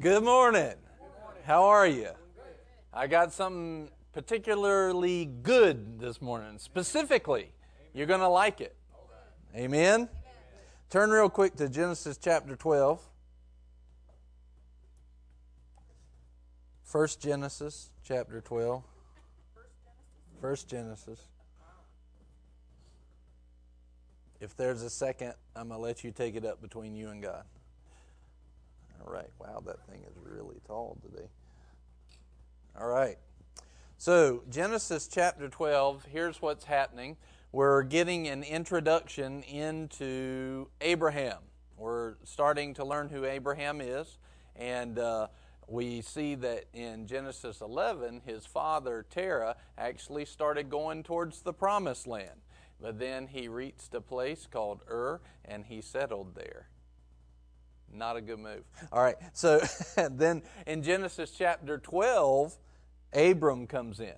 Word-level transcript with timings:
Good 0.00 0.24
morning. 0.24 0.74
How 1.44 1.64
are 1.64 1.86
you? 1.86 2.10
I 2.92 3.06
got 3.06 3.32
something 3.32 3.90
particularly 4.12 5.24
good 5.24 6.00
this 6.00 6.20
morning. 6.20 6.58
Specifically, 6.58 7.52
you're 7.94 8.06
going 8.06 8.20
to 8.20 8.28
like 8.28 8.60
it. 8.60 8.74
Amen. 9.54 10.08
Turn 10.90 11.10
real 11.10 11.28
quick 11.28 11.54
to 11.56 11.68
Genesis 11.68 12.18
chapter 12.18 12.56
12. 12.56 13.00
First 16.82 17.20
Genesis 17.20 17.90
chapter 18.04 18.40
12. 18.40 18.82
First 20.40 20.68
Genesis. 20.68 21.20
If 24.40 24.56
there's 24.56 24.82
a 24.82 24.90
second, 24.90 25.34
I'm 25.54 25.68
going 25.68 25.78
to 25.78 25.82
let 25.82 26.02
you 26.02 26.10
take 26.10 26.34
it 26.34 26.44
up 26.44 26.60
between 26.60 26.96
you 26.96 27.10
and 27.10 27.22
God. 27.22 27.44
All 29.04 29.12
right. 29.12 29.30
Wow, 29.38 29.62
that 29.66 29.86
thing 29.86 30.02
is 30.02 30.16
really 30.22 30.56
tall 30.66 30.98
today. 31.02 31.28
All 32.78 32.88
right. 32.88 33.18
So, 33.98 34.42
Genesis 34.50 35.08
chapter 35.08 35.48
12, 35.48 36.06
here's 36.10 36.42
what's 36.42 36.64
happening. 36.64 37.16
We're 37.52 37.82
getting 37.82 38.26
an 38.28 38.42
introduction 38.42 39.42
into 39.44 40.68
Abraham. 40.80 41.38
We're 41.76 42.14
starting 42.24 42.74
to 42.74 42.84
learn 42.84 43.08
who 43.08 43.24
Abraham 43.24 43.80
is. 43.80 44.18
And 44.56 44.98
uh, 44.98 45.28
we 45.68 46.00
see 46.02 46.34
that 46.36 46.64
in 46.72 47.06
Genesis 47.06 47.60
11, 47.60 48.22
his 48.24 48.46
father, 48.46 49.06
Terah, 49.08 49.56
actually 49.78 50.24
started 50.24 50.68
going 50.68 51.02
towards 51.02 51.42
the 51.42 51.52
promised 51.52 52.06
land. 52.06 52.40
But 52.80 52.98
then 52.98 53.28
he 53.28 53.48
reached 53.48 53.94
a 53.94 54.00
place 54.00 54.46
called 54.50 54.82
Ur 54.90 55.20
and 55.44 55.64
he 55.66 55.80
settled 55.80 56.34
there. 56.34 56.68
Not 57.94 58.16
a 58.16 58.20
good 58.20 58.40
move. 58.40 58.64
All 58.92 59.02
right, 59.02 59.16
so 59.32 59.60
then 60.10 60.42
in 60.66 60.82
Genesis 60.82 61.30
chapter 61.30 61.78
12, 61.78 62.56
Abram 63.12 63.66
comes 63.66 64.00
in. 64.00 64.14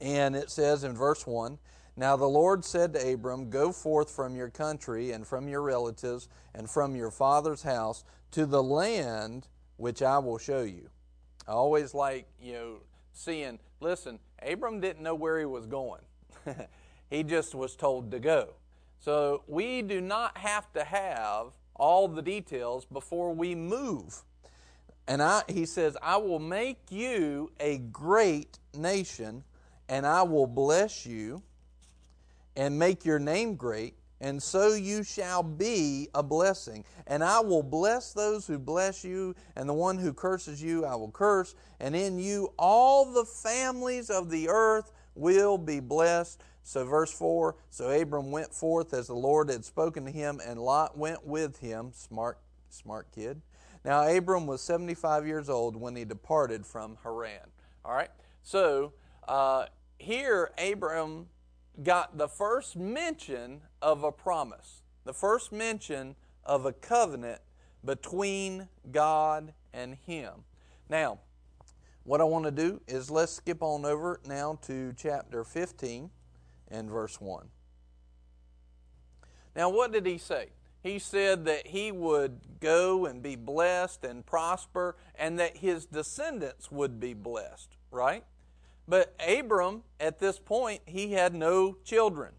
And 0.00 0.34
it 0.34 0.50
says 0.50 0.84
in 0.84 0.94
verse 0.94 1.26
1 1.26 1.58
Now 1.96 2.16
the 2.16 2.28
Lord 2.28 2.64
said 2.64 2.94
to 2.94 3.12
Abram, 3.12 3.50
Go 3.50 3.72
forth 3.72 4.10
from 4.10 4.36
your 4.36 4.48
country 4.48 5.10
and 5.10 5.26
from 5.26 5.48
your 5.48 5.62
relatives 5.62 6.28
and 6.54 6.70
from 6.70 6.94
your 6.94 7.10
father's 7.10 7.62
house 7.62 8.04
to 8.30 8.46
the 8.46 8.62
land 8.62 9.48
which 9.76 10.02
I 10.02 10.18
will 10.18 10.38
show 10.38 10.62
you. 10.62 10.88
I 11.48 11.52
always 11.52 11.94
like, 11.94 12.26
you 12.40 12.52
know, 12.52 12.76
seeing, 13.12 13.58
listen, 13.80 14.20
Abram 14.42 14.80
didn't 14.80 15.02
know 15.02 15.14
where 15.14 15.38
he 15.38 15.46
was 15.46 15.66
going. 15.66 16.02
he 17.10 17.22
just 17.22 17.54
was 17.54 17.74
told 17.74 18.10
to 18.12 18.20
go. 18.20 18.54
So 19.00 19.42
we 19.46 19.82
do 19.82 20.00
not 20.00 20.38
have 20.38 20.72
to 20.74 20.84
have 20.84 21.46
all 21.80 22.06
the 22.06 22.22
details 22.22 22.84
before 22.84 23.34
we 23.34 23.54
move. 23.54 24.22
And 25.08 25.20
I, 25.22 25.42
he 25.48 25.66
says, 25.66 25.96
I 26.00 26.18
will 26.18 26.38
make 26.38 26.78
you 26.90 27.50
a 27.58 27.78
great 27.78 28.58
nation, 28.76 29.42
and 29.88 30.06
I 30.06 30.22
will 30.22 30.46
bless 30.46 31.04
you 31.04 31.42
and 32.54 32.78
make 32.78 33.04
your 33.04 33.18
name 33.18 33.56
great, 33.56 33.94
and 34.20 34.40
so 34.40 34.74
you 34.74 35.02
shall 35.02 35.42
be 35.42 36.08
a 36.14 36.22
blessing. 36.22 36.84
And 37.06 37.24
I 37.24 37.40
will 37.40 37.62
bless 37.62 38.12
those 38.12 38.46
who 38.46 38.58
bless 38.58 39.02
you, 39.02 39.34
and 39.56 39.68
the 39.68 39.74
one 39.74 39.98
who 39.98 40.12
curses 40.12 40.62
you 40.62 40.84
I 40.84 40.94
will 40.94 41.10
curse, 41.10 41.54
and 41.80 41.96
in 41.96 42.18
you 42.18 42.52
all 42.58 43.12
the 43.12 43.24
families 43.24 44.10
of 44.10 44.30
the 44.30 44.48
earth 44.48 44.92
will 45.14 45.58
be 45.58 45.80
blessed. 45.80 46.40
So, 46.62 46.84
verse 46.84 47.12
4 47.12 47.56
So 47.70 47.90
Abram 47.90 48.30
went 48.30 48.54
forth 48.54 48.92
as 48.94 49.06
the 49.06 49.14
Lord 49.14 49.48
had 49.50 49.64
spoken 49.64 50.04
to 50.04 50.10
him, 50.10 50.40
and 50.44 50.60
Lot 50.60 50.96
went 50.96 51.26
with 51.26 51.58
him. 51.58 51.92
Smart, 51.92 52.38
smart 52.68 53.08
kid. 53.14 53.40
Now, 53.84 54.06
Abram 54.06 54.46
was 54.46 54.60
75 54.60 55.26
years 55.26 55.48
old 55.48 55.74
when 55.76 55.96
he 55.96 56.04
departed 56.04 56.66
from 56.66 56.98
Haran. 57.02 57.50
All 57.84 57.94
right? 57.94 58.10
So, 58.42 58.92
uh, 59.26 59.66
here, 59.98 60.50
Abram 60.58 61.26
got 61.82 62.18
the 62.18 62.28
first 62.28 62.76
mention 62.76 63.62
of 63.80 64.04
a 64.04 64.12
promise, 64.12 64.82
the 65.04 65.14
first 65.14 65.52
mention 65.52 66.14
of 66.44 66.66
a 66.66 66.72
covenant 66.72 67.40
between 67.84 68.68
God 68.90 69.54
and 69.72 69.96
him. 70.06 70.44
Now, 70.88 71.20
what 72.04 72.20
I 72.20 72.24
want 72.24 72.44
to 72.44 72.50
do 72.50 72.80
is 72.86 73.10
let's 73.10 73.32
skip 73.32 73.62
on 73.62 73.84
over 73.84 74.20
now 74.26 74.58
to 74.62 74.92
chapter 74.96 75.44
15 75.44 76.10
and 76.70 76.90
verse 76.90 77.20
1. 77.20 77.48
Now, 79.56 79.68
what 79.68 79.92
did 79.92 80.06
he 80.06 80.18
say? 80.18 80.50
He 80.82 80.98
said 80.98 81.44
that 81.44 81.68
he 81.68 81.92
would 81.92 82.40
go 82.60 83.04
and 83.04 83.22
be 83.22 83.36
blessed 83.36 84.04
and 84.04 84.24
prosper, 84.24 84.96
and 85.14 85.38
that 85.38 85.58
his 85.58 85.84
descendants 85.84 86.70
would 86.70 86.98
be 86.98 87.12
blessed, 87.12 87.76
right? 87.90 88.24
But 88.88 89.14
Abram, 89.26 89.82
at 89.98 90.18
this 90.18 90.38
point, 90.38 90.80
he 90.86 91.12
had 91.12 91.34
no 91.34 91.76
children. 91.84 92.32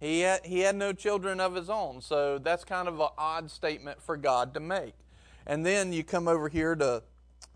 He 0.00 0.20
had, 0.20 0.44
he 0.44 0.60
had 0.60 0.76
no 0.76 0.92
children 0.92 1.40
of 1.40 1.54
his 1.54 1.70
own. 1.70 2.00
So 2.00 2.38
that's 2.38 2.64
kind 2.64 2.88
of 2.88 3.00
an 3.00 3.08
odd 3.16 3.50
statement 3.50 4.02
for 4.02 4.16
God 4.16 4.54
to 4.54 4.60
make. 4.60 4.94
And 5.46 5.64
then 5.64 5.92
you 5.92 6.04
come 6.04 6.28
over 6.28 6.48
here 6.48 6.76
to 6.76 7.02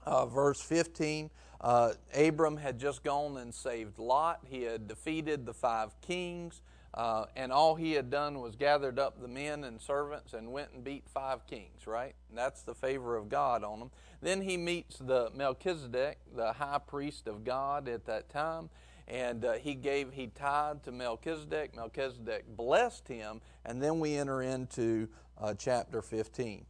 uh, 0.06 0.26
verse 0.26 0.60
15. 0.60 1.30
Uh, 1.62 1.92
Abram 2.14 2.56
had 2.56 2.78
just 2.78 3.04
gone 3.04 3.36
and 3.36 3.54
saved 3.54 3.98
Lot. 3.98 4.40
He 4.48 4.62
had 4.62 4.88
defeated 4.88 5.46
the 5.46 5.54
five 5.54 5.90
kings, 6.00 6.60
uh, 6.94 7.26
and 7.36 7.52
all 7.52 7.76
he 7.76 7.92
had 7.92 8.10
done 8.10 8.40
was 8.40 8.56
gathered 8.56 8.98
up 8.98 9.20
the 9.20 9.28
men 9.28 9.62
and 9.64 9.80
servants 9.80 10.34
and 10.34 10.50
went 10.50 10.72
and 10.74 10.82
beat 10.82 11.04
five 11.08 11.46
kings, 11.46 11.86
right? 11.86 12.14
And 12.28 12.36
that's 12.36 12.62
the 12.62 12.74
favor 12.74 13.16
of 13.16 13.28
God 13.28 13.62
on 13.62 13.78
him. 13.78 13.90
Then 14.20 14.40
he 14.40 14.56
meets 14.56 14.98
the 14.98 15.30
Melchizedek, 15.34 16.18
the 16.34 16.52
high 16.52 16.80
priest 16.84 17.28
of 17.28 17.44
God 17.44 17.88
at 17.88 18.06
that 18.06 18.28
time, 18.28 18.68
and 19.06 19.44
uh, 19.44 19.52
he 19.54 19.74
gave, 19.74 20.12
he 20.12 20.28
tied 20.28 20.82
to 20.84 20.92
Melchizedek. 20.92 21.76
Melchizedek 21.76 22.44
blessed 22.56 23.06
him, 23.06 23.40
and 23.64 23.80
then 23.80 24.00
we 24.00 24.16
enter 24.16 24.42
into 24.42 25.08
uh, 25.38 25.54
chapter 25.54 26.02
15. 26.02 26.64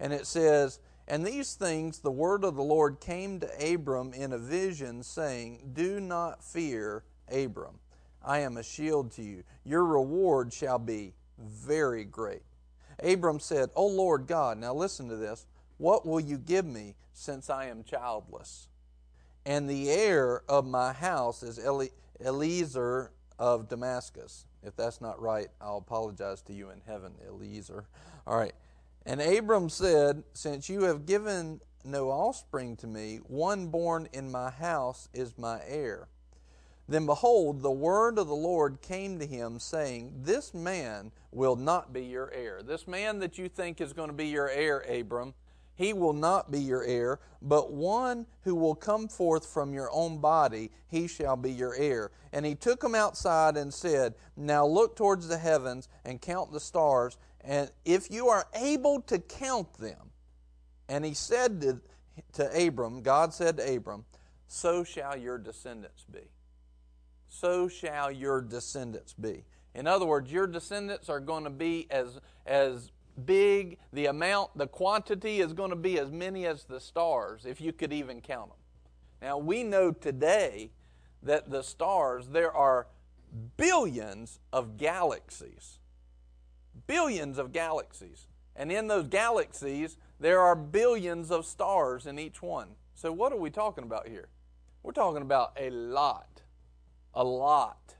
And 0.00 0.12
it 0.12 0.26
says, 0.26 0.80
and 1.08 1.26
these 1.26 1.54
things 1.54 1.98
the 1.98 2.10
word 2.10 2.44
of 2.44 2.54
the 2.54 2.62
Lord 2.62 3.00
came 3.00 3.40
to 3.40 3.72
Abram 3.74 4.12
in 4.12 4.32
a 4.32 4.38
vision, 4.38 5.02
saying, 5.02 5.70
Do 5.72 6.00
not 6.00 6.44
fear, 6.44 7.04
Abram. 7.30 7.78
I 8.24 8.40
am 8.40 8.56
a 8.56 8.62
shield 8.62 9.12
to 9.12 9.22
you. 9.22 9.42
Your 9.64 9.84
reward 9.84 10.52
shall 10.52 10.78
be 10.78 11.14
very 11.38 12.04
great. 12.04 12.42
Abram 13.02 13.40
said, 13.40 13.70
O 13.74 13.86
Lord 13.86 14.26
God, 14.26 14.58
now 14.58 14.74
listen 14.74 15.08
to 15.08 15.16
this. 15.16 15.46
What 15.78 16.06
will 16.06 16.20
you 16.20 16.38
give 16.38 16.64
me 16.64 16.94
since 17.12 17.50
I 17.50 17.66
am 17.66 17.82
childless? 17.82 18.68
And 19.44 19.68
the 19.68 19.90
heir 19.90 20.42
of 20.48 20.64
my 20.64 20.92
house 20.92 21.42
is 21.42 21.58
Eli- 21.58 21.88
Eliezer 22.24 23.10
of 23.38 23.68
Damascus. 23.68 24.46
If 24.62 24.76
that's 24.76 25.00
not 25.00 25.20
right, 25.20 25.48
I'll 25.60 25.78
apologize 25.78 26.42
to 26.42 26.52
you 26.52 26.70
in 26.70 26.80
heaven, 26.86 27.14
Eliezer. 27.26 27.86
All 28.26 28.38
right. 28.38 28.54
And 29.04 29.20
Abram 29.20 29.68
said, 29.68 30.22
Since 30.32 30.68
you 30.68 30.84
have 30.84 31.06
given 31.06 31.60
no 31.84 32.10
offspring 32.10 32.76
to 32.76 32.86
me, 32.86 33.20
one 33.26 33.66
born 33.68 34.08
in 34.12 34.30
my 34.30 34.50
house 34.50 35.08
is 35.12 35.36
my 35.36 35.60
heir. 35.66 36.08
Then 36.88 37.06
behold, 37.06 37.62
the 37.62 37.70
word 37.70 38.18
of 38.18 38.28
the 38.28 38.34
Lord 38.34 38.82
came 38.82 39.18
to 39.18 39.26
him, 39.26 39.58
saying, 39.58 40.12
This 40.22 40.52
man 40.52 41.12
will 41.30 41.56
not 41.56 41.92
be 41.92 42.04
your 42.04 42.30
heir. 42.32 42.62
This 42.62 42.86
man 42.86 43.18
that 43.20 43.38
you 43.38 43.48
think 43.48 43.80
is 43.80 43.92
going 43.92 44.08
to 44.08 44.14
be 44.14 44.26
your 44.26 44.48
heir, 44.48 44.80
Abram, 44.80 45.34
he 45.74 45.92
will 45.92 46.12
not 46.12 46.50
be 46.50 46.60
your 46.60 46.84
heir, 46.84 47.18
but 47.40 47.72
one 47.72 48.26
who 48.42 48.54
will 48.54 48.74
come 48.74 49.08
forth 49.08 49.46
from 49.46 49.72
your 49.72 49.90
own 49.90 50.18
body, 50.18 50.70
he 50.86 51.06
shall 51.06 51.36
be 51.36 51.50
your 51.50 51.74
heir. 51.74 52.10
And 52.32 52.44
he 52.44 52.54
took 52.54 52.84
him 52.84 52.94
outside 52.94 53.56
and 53.56 53.72
said, 53.72 54.14
Now 54.36 54.66
look 54.66 54.96
towards 54.96 55.28
the 55.28 55.38
heavens 55.38 55.88
and 56.04 56.20
count 56.20 56.52
the 56.52 56.60
stars 56.60 57.16
and 57.44 57.70
if 57.84 58.10
you 58.10 58.28
are 58.28 58.46
able 58.54 59.00
to 59.02 59.18
count 59.18 59.74
them, 59.74 60.10
and 60.88 61.04
he 61.04 61.14
said 61.14 61.60
to, 61.62 61.80
to 62.34 62.66
Abram, 62.66 63.02
God 63.02 63.34
said 63.34 63.56
to 63.56 63.76
Abram, 63.76 64.04
so 64.46 64.84
shall 64.84 65.16
your 65.16 65.38
descendants 65.38 66.04
be. 66.04 66.30
So 67.28 67.68
shall 67.68 68.12
your 68.12 68.42
descendants 68.42 69.14
be. 69.14 69.44
In 69.74 69.86
other 69.86 70.04
words, 70.04 70.30
your 70.30 70.46
descendants 70.46 71.08
are 71.08 71.20
going 71.20 71.44
to 71.44 71.50
be 71.50 71.86
as, 71.90 72.20
as 72.44 72.92
big, 73.24 73.78
the 73.92 74.06
amount, 74.06 74.56
the 74.56 74.66
quantity 74.66 75.40
is 75.40 75.54
going 75.54 75.70
to 75.70 75.76
be 75.76 75.98
as 75.98 76.10
many 76.10 76.46
as 76.46 76.64
the 76.64 76.78
stars, 76.78 77.46
if 77.46 77.60
you 77.60 77.72
could 77.72 77.92
even 77.92 78.20
count 78.20 78.50
them. 78.50 78.58
Now, 79.22 79.38
we 79.38 79.64
know 79.64 79.92
today 79.92 80.70
that 81.22 81.50
the 81.50 81.62
stars, 81.62 82.28
there 82.28 82.52
are 82.52 82.88
billions 83.56 84.40
of 84.52 84.76
galaxies 84.76 85.78
billions 86.86 87.38
of 87.38 87.52
galaxies. 87.52 88.26
And 88.54 88.70
in 88.70 88.86
those 88.86 89.08
galaxies, 89.08 89.96
there 90.20 90.40
are 90.40 90.54
billions 90.54 91.30
of 91.30 91.46
stars 91.46 92.06
in 92.06 92.18
each 92.18 92.42
one. 92.42 92.68
So, 92.94 93.10
what 93.12 93.32
are 93.32 93.38
we 93.38 93.50
talking 93.50 93.84
about 93.84 94.06
here? 94.06 94.28
We're 94.82 94.92
talking 94.92 95.22
about 95.22 95.56
a 95.58 95.70
lot, 95.70 96.42
a 97.14 97.24
lot 97.24 97.94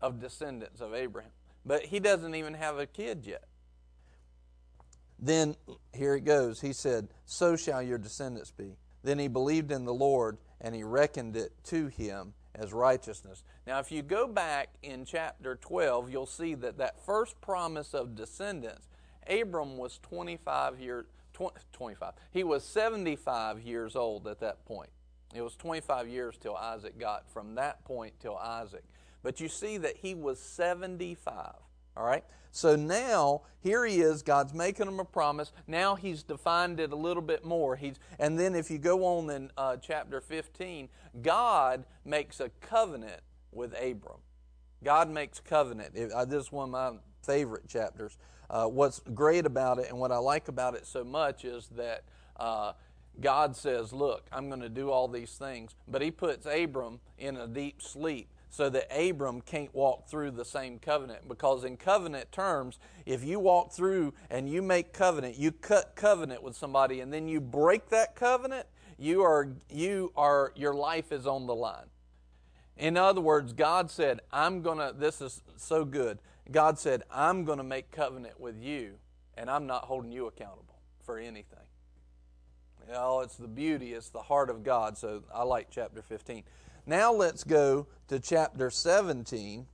of 0.00 0.20
descendants 0.20 0.80
of 0.80 0.94
Abraham. 0.94 1.30
But 1.64 1.84
he 1.84 2.00
doesn't 2.00 2.34
even 2.34 2.54
have 2.54 2.78
a 2.78 2.86
kid 2.86 3.24
yet. 3.24 3.44
Then, 5.18 5.54
here 5.94 6.16
it 6.16 6.24
goes. 6.24 6.60
He 6.60 6.72
said, 6.72 7.08
So 7.24 7.54
shall 7.54 7.82
your 7.82 7.98
descendants 7.98 8.50
be. 8.50 8.76
Then 9.04 9.18
he 9.18 9.28
believed 9.28 9.70
in 9.70 9.84
the 9.84 9.94
Lord, 9.94 10.38
and 10.60 10.74
he 10.74 10.82
reckoned 10.82 11.36
it 11.36 11.52
to 11.64 11.86
him 11.86 12.34
as 12.54 12.72
righteousness. 12.72 13.44
Now, 13.66 13.78
if 13.78 13.90
you 13.90 14.02
go 14.02 14.26
back 14.26 14.68
in 14.82 15.04
chapter 15.04 15.56
12, 15.56 16.10
you'll 16.10 16.26
see 16.26 16.54
that 16.56 16.78
that 16.78 17.04
first 17.04 17.40
promise 17.40 17.94
of 17.94 18.14
descendants, 18.14 18.88
Abram 19.28 19.76
was 19.76 19.98
25 20.02 20.80
years, 20.80 21.06
25. 21.72 22.12
He 22.30 22.44
was 22.44 22.64
75 22.64 23.60
years 23.60 23.96
old 23.96 24.26
at 24.26 24.40
that 24.40 24.64
point. 24.66 24.90
It 25.34 25.40
was 25.40 25.56
25 25.56 26.08
years 26.08 26.36
till 26.38 26.56
Isaac 26.56 26.98
got 26.98 27.30
from 27.30 27.54
that 27.54 27.84
point 27.84 28.12
till 28.20 28.36
Isaac. 28.36 28.84
But 29.22 29.40
you 29.40 29.48
see 29.48 29.78
that 29.78 29.96
he 29.96 30.14
was 30.14 30.38
75. 30.38 31.54
All 31.96 32.04
right? 32.04 32.24
So 32.50 32.76
now, 32.76 33.42
here 33.60 33.86
he 33.86 34.00
is, 34.00 34.22
God's 34.22 34.52
making 34.52 34.86
him 34.86 35.00
a 35.00 35.04
promise. 35.04 35.52
Now 35.66 35.94
he's 35.94 36.22
defined 36.22 36.80
it 36.80 36.92
a 36.92 36.96
little 36.96 37.22
bit 37.22 37.44
more. 37.44 37.76
He's, 37.76 37.96
and 38.18 38.38
then 38.38 38.54
if 38.54 38.70
you 38.70 38.78
go 38.78 39.04
on 39.04 39.30
in 39.30 39.50
uh, 39.56 39.76
chapter 39.76 40.20
15, 40.20 40.88
God 41.22 41.84
makes 42.04 42.40
a 42.40 42.50
covenant 42.60 43.22
with 43.52 43.72
Abram. 43.72 44.18
God 44.84 45.08
makes 45.08 45.40
covenant. 45.40 45.92
It, 45.94 46.12
uh, 46.12 46.24
this 46.24 46.44
is 46.44 46.52
one 46.52 46.68
of 46.68 46.72
my 46.72 46.98
favorite 47.22 47.68
chapters. 47.68 48.18
Uh, 48.50 48.66
what's 48.66 49.00
great 49.14 49.46
about 49.46 49.78
it 49.78 49.88
and 49.88 49.98
what 49.98 50.12
I 50.12 50.18
like 50.18 50.48
about 50.48 50.74
it 50.74 50.86
so 50.86 51.04
much 51.04 51.44
is 51.44 51.68
that 51.76 52.04
uh, 52.36 52.72
God 53.20 53.56
says, 53.56 53.92
Look, 53.92 54.26
I'm 54.32 54.48
going 54.48 54.60
to 54.60 54.68
do 54.68 54.90
all 54.90 55.08
these 55.08 55.32
things. 55.32 55.74
But 55.88 56.02
he 56.02 56.10
puts 56.10 56.46
Abram 56.46 57.00
in 57.18 57.36
a 57.36 57.46
deep 57.46 57.80
sleep 57.80 58.28
so 58.52 58.68
that 58.68 58.86
Abram 58.94 59.40
can't 59.40 59.74
walk 59.74 60.06
through 60.06 60.30
the 60.32 60.44
same 60.44 60.78
covenant. 60.78 61.26
Because 61.26 61.64
in 61.64 61.78
covenant 61.78 62.30
terms, 62.30 62.78
if 63.06 63.24
you 63.24 63.40
walk 63.40 63.72
through 63.72 64.12
and 64.28 64.46
you 64.46 64.60
make 64.60 64.92
covenant, 64.92 65.38
you 65.38 65.52
cut 65.52 65.96
covenant 65.96 66.42
with 66.42 66.54
somebody, 66.54 67.00
and 67.00 67.10
then 67.10 67.26
you 67.26 67.40
break 67.40 67.88
that 67.88 68.14
covenant, 68.14 68.66
you 68.98 69.22
are 69.22 69.48
you 69.70 70.12
are 70.16 70.52
your 70.54 70.74
life 70.74 71.12
is 71.12 71.26
on 71.26 71.46
the 71.46 71.54
line. 71.54 71.86
In 72.76 72.98
other 72.98 73.22
words, 73.22 73.54
God 73.54 73.90
said, 73.90 74.20
I'm 74.30 74.60
gonna 74.60 74.92
this 74.92 75.22
is 75.22 75.42
so 75.56 75.86
good. 75.86 76.18
God 76.50 76.78
said, 76.78 77.04
I'm 77.10 77.46
gonna 77.46 77.64
make 77.64 77.90
covenant 77.90 78.38
with 78.38 78.60
you, 78.62 78.96
and 79.34 79.48
I'm 79.48 79.66
not 79.66 79.84
holding 79.84 80.12
you 80.12 80.26
accountable 80.26 80.78
for 81.02 81.18
anything. 81.18 81.58
Well, 82.86 83.22
it's 83.22 83.36
the 83.36 83.48
beauty, 83.48 83.94
it's 83.94 84.10
the 84.10 84.20
heart 84.20 84.50
of 84.50 84.62
God. 84.62 84.98
So 84.98 85.22
I 85.34 85.42
like 85.44 85.68
chapter 85.70 86.02
15. 86.02 86.42
Now 86.86 87.12
let's 87.12 87.44
go 87.44 87.86
to 88.08 88.18
chapter 88.18 88.70
17. 88.70 89.66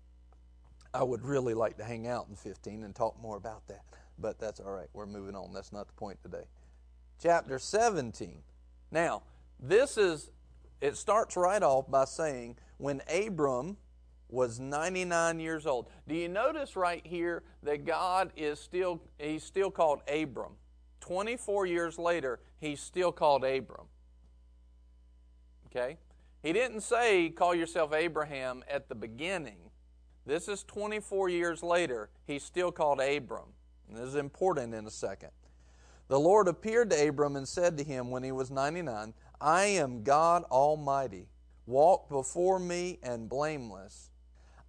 I 0.92 1.02
would 1.02 1.24
really 1.24 1.54
like 1.54 1.76
to 1.78 1.84
hang 1.84 2.06
out 2.06 2.26
in 2.28 2.36
15 2.36 2.82
and 2.82 2.94
talk 2.94 3.20
more 3.20 3.36
about 3.36 3.66
that, 3.68 3.82
but 4.18 4.38
that's 4.38 4.60
all 4.60 4.72
right. 4.72 4.88
We're 4.92 5.06
moving 5.06 5.34
on. 5.34 5.52
That's 5.52 5.72
not 5.72 5.86
the 5.86 5.94
point 5.94 6.22
today. 6.22 6.44
Chapter 7.22 7.58
17. 7.58 8.42
Now, 8.90 9.22
this 9.60 9.96
is, 9.96 10.30
it 10.80 10.96
starts 10.96 11.36
right 11.36 11.62
off 11.62 11.90
by 11.90 12.04
saying, 12.04 12.56
when 12.78 13.02
Abram 13.08 13.76
was 14.28 14.60
99 14.60 15.40
years 15.40 15.66
old. 15.66 15.88
Do 16.06 16.14
you 16.14 16.28
notice 16.28 16.76
right 16.76 17.04
here 17.04 17.42
that 17.62 17.84
God 17.84 18.30
is 18.36 18.60
still, 18.60 19.00
he's 19.18 19.42
still 19.42 19.70
called 19.70 20.00
Abram? 20.08 20.52
24 21.00 21.66
years 21.66 21.98
later, 21.98 22.40
he's 22.60 22.80
still 22.80 23.12
called 23.12 23.44
Abram. 23.44 23.86
Okay? 25.66 25.96
He 26.42 26.52
didn't 26.52 26.82
say, 26.82 27.30
call 27.30 27.54
yourself 27.54 27.92
Abraham 27.92 28.62
at 28.70 28.88
the 28.88 28.94
beginning. 28.94 29.58
This 30.24 30.46
is 30.46 30.62
24 30.64 31.28
years 31.30 31.62
later. 31.62 32.10
He's 32.26 32.44
still 32.44 32.70
called 32.70 33.00
Abram. 33.00 33.54
And 33.88 33.96
this 33.96 34.06
is 34.08 34.14
important 34.14 34.74
in 34.74 34.86
a 34.86 34.90
second. 34.90 35.30
The 36.08 36.20
Lord 36.20 36.48
appeared 36.48 36.90
to 36.90 37.08
Abram 37.08 37.36
and 37.36 37.46
said 37.46 37.76
to 37.78 37.84
him 37.84 38.10
when 38.10 38.22
he 38.22 38.32
was 38.32 38.50
99, 38.50 39.14
I 39.40 39.64
am 39.64 40.02
God 40.02 40.44
Almighty. 40.44 41.28
Walk 41.66 42.08
before 42.08 42.58
me 42.58 42.98
and 43.02 43.28
blameless. 43.28 44.10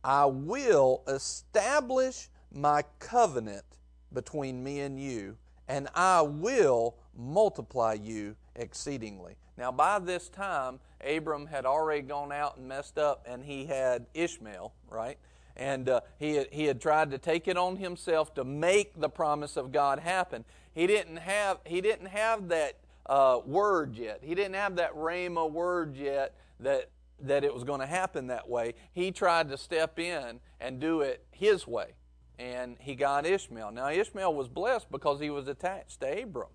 I 0.04 0.25
will 0.25 1.04
establish 1.07 2.30
my 2.51 2.83
covenant 3.00 3.63
between 4.12 4.63
me 4.63 4.80
and 4.81 5.00
you, 5.00 5.38
and 5.68 5.88
I 5.94 6.22
will 6.22 6.95
multiply 7.15 7.94
you 7.94 8.36
exceedingly. 8.60 9.38
Now, 9.58 9.72
by 9.72 10.00
this 10.00 10.30
time, 10.30 10.80
Abram 11.06 11.48
had 11.48 11.66
already 11.66 12.02
gone 12.02 12.32
out 12.32 12.58
and 12.58 12.68
messed 12.68 12.98
up, 12.98 13.26
and 13.28 13.44
he 13.44 13.66
had 13.66 14.06
Ishmael, 14.14 14.74
right? 14.90 15.18
And 15.56 15.90
uh, 15.90 16.02
he, 16.18 16.36
had, 16.36 16.48
he 16.52 16.66
had 16.66 16.80
tried 16.80 17.12
to 17.12 17.18
take 17.18 17.48
it 17.48 17.58
on 17.58 17.78
himself 17.78 18.34
to 18.36 18.44
make 18.44 19.00
the 19.00 19.10
promise 19.10 19.58
of 19.58 19.72
God 19.72 20.00
happen. 20.00 20.46
He 20.74 20.88
didn't 20.88 21.18
have, 21.18 21.60
he 21.66 21.82
didn't 21.82 22.08
have 22.08 22.50
that 22.50 22.78
uh, 23.06 23.40
word 23.46 23.96
yet. 23.96 24.20
He 24.22 24.36
didn't 24.36 24.56
have 24.56 24.76
that 24.78 24.96
Rhema 24.96 25.50
word 25.50 25.98
yet 25.98 26.36
that, 26.60 26.90
that 27.22 27.44
it 27.44 27.54
was 27.54 27.64
going 27.64 27.82
to 27.82 27.88
happen 27.88 28.28
that 28.28 28.48
way. 28.48 28.76
He 28.94 29.12
tried 29.12 29.50
to 29.50 29.58
step 29.58 30.00
in 30.00 30.40
and 30.62 30.80
do 30.80 31.02
it 31.02 31.26
his 31.32 31.68
way. 31.68 31.96
And 32.38 32.78
he 32.80 32.96
got 32.96 33.26
Ishmael. 33.26 33.72
Now, 33.72 33.90
Ishmael 33.90 34.34
was 34.34 34.48
blessed 34.48 34.90
because 34.90 35.20
he 35.20 35.30
was 35.30 35.50
attached 35.50 36.00
to 36.02 36.24
Abram. 36.24 36.48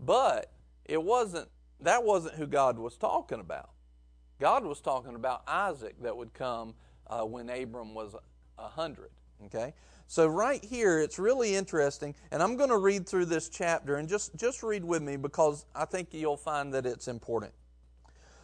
But 0.00 0.50
it 0.84 1.02
wasn't 1.02 1.48
that 1.80 2.04
wasn't 2.04 2.34
who 2.34 2.46
God 2.46 2.78
was 2.78 2.96
talking 2.96 3.40
about. 3.40 3.70
God 4.40 4.64
was 4.64 4.80
talking 4.80 5.14
about 5.14 5.42
Isaac 5.46 6.00
that 6.02 6.16
would 6.16 6.32
come 6.32 6.74
uh, 7.08 7.22
when 7.22 7.48
Abram 7.50 7.94
was 7.94 8.14
a 8.58 8.68
hundred. 8.68 9.10
Okay, 9.46 9.74
so 10.06 10.26
right 10.26 10.64
here 10.64 11.00
it's 11.00 11.18
really 11.18 11.54
interesting, 11.54 12.14
and 12.30 12.42
I'm 12.42 12.56
going 12.56 12.70
to 12.70 12.78
read 12.78 13.08
through 13.08 13.26
this 13.26 13.48
chapter 13.48 13.96
and 13.96 14.08
just 14.08 14.34
just 14.36 14.62
read 14.62 14.84
with 14.84 15.02
me 15.02 15.16
because 15.16 15.66
I 15.74 15.84
think 15.84 16.08
you'll 16.12 16.36
find 16.36 16.72
that 16.74 16.86
it's 16.86 17.08
important. 17.08 17.52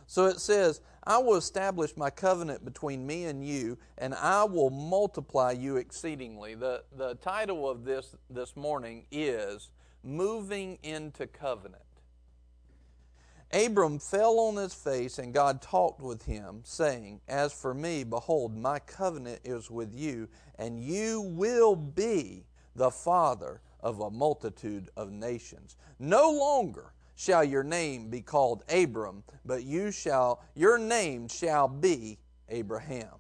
So 0.08 0.24
it 0.24 0.40
says, 0.40 0.80
I 1.04 1.18
will 1.18 1.36
establish 1.36 1.94
my 1.94 2.08
covenant 2.08 2.64
between 2.64 3.06
me 3.06 3.24
and 3.24 3.46
you, 3.46 3.76
and 3.98 4.14
I 4.14 4.44
will 4.44 4.70
multiply 4.70 5.52
you 5.52 5.76
exceedingly. 5.76 6.54
The, 6.54 6.82
the 6.96 7.16
title 7.16 7.68
of 7.68 7.84
this 7.84 8.16
this 8.30 8.56
morning 8.56 9.04
is 9.12 9.68
Moving 10.02 10.78
into 10.82 11.26
Covenant. 11.26 11.82
Abram 13.52 13.98
fell 13.98 14.38
on 14.40 14.56
his 14.56 14.74
face, 14.74 15.18
and 15.18 15.32
God 15.32 15.62
talked 15.62 16.02
with 16.02 16.24
him, 16.24 16.60
saying, 16.64 17.20
As 17.28 17.52
for 17.52 17.72
me, 17.72 18.04
behold, 18.04 18.56
my 18.56 18.78
covenant 18.80 19.40
is 19.42 19.70
with 19.70 19.94
you, 19.94 20.28
and 20.58 20.82
you 20.82 21.22
will 21.22 21.74
be 21.74 22.44
the 22.76 22.90
father 22.90 23.60
of 23.80 24.00
a 24.00 24.10
multitude 24.10 24.90
of 24.96 25.10
nations. 25.10 25.76
No 25.98 26.30
longer 26.30 26.92
shall 27.14 27.42
your 27.42 27.64
name 27.64 28.10
be 28.10 28.20
called 28.20 28.64
Abram, 28.68 29.24
but 29.44 29.64
you 29.64 29.90
shall 29.90 30.42
your 30.54 30.78
name 30.78 31.26
shall 31.26 31.68
be 31.68 32.18
Abraham, 32.48 33.14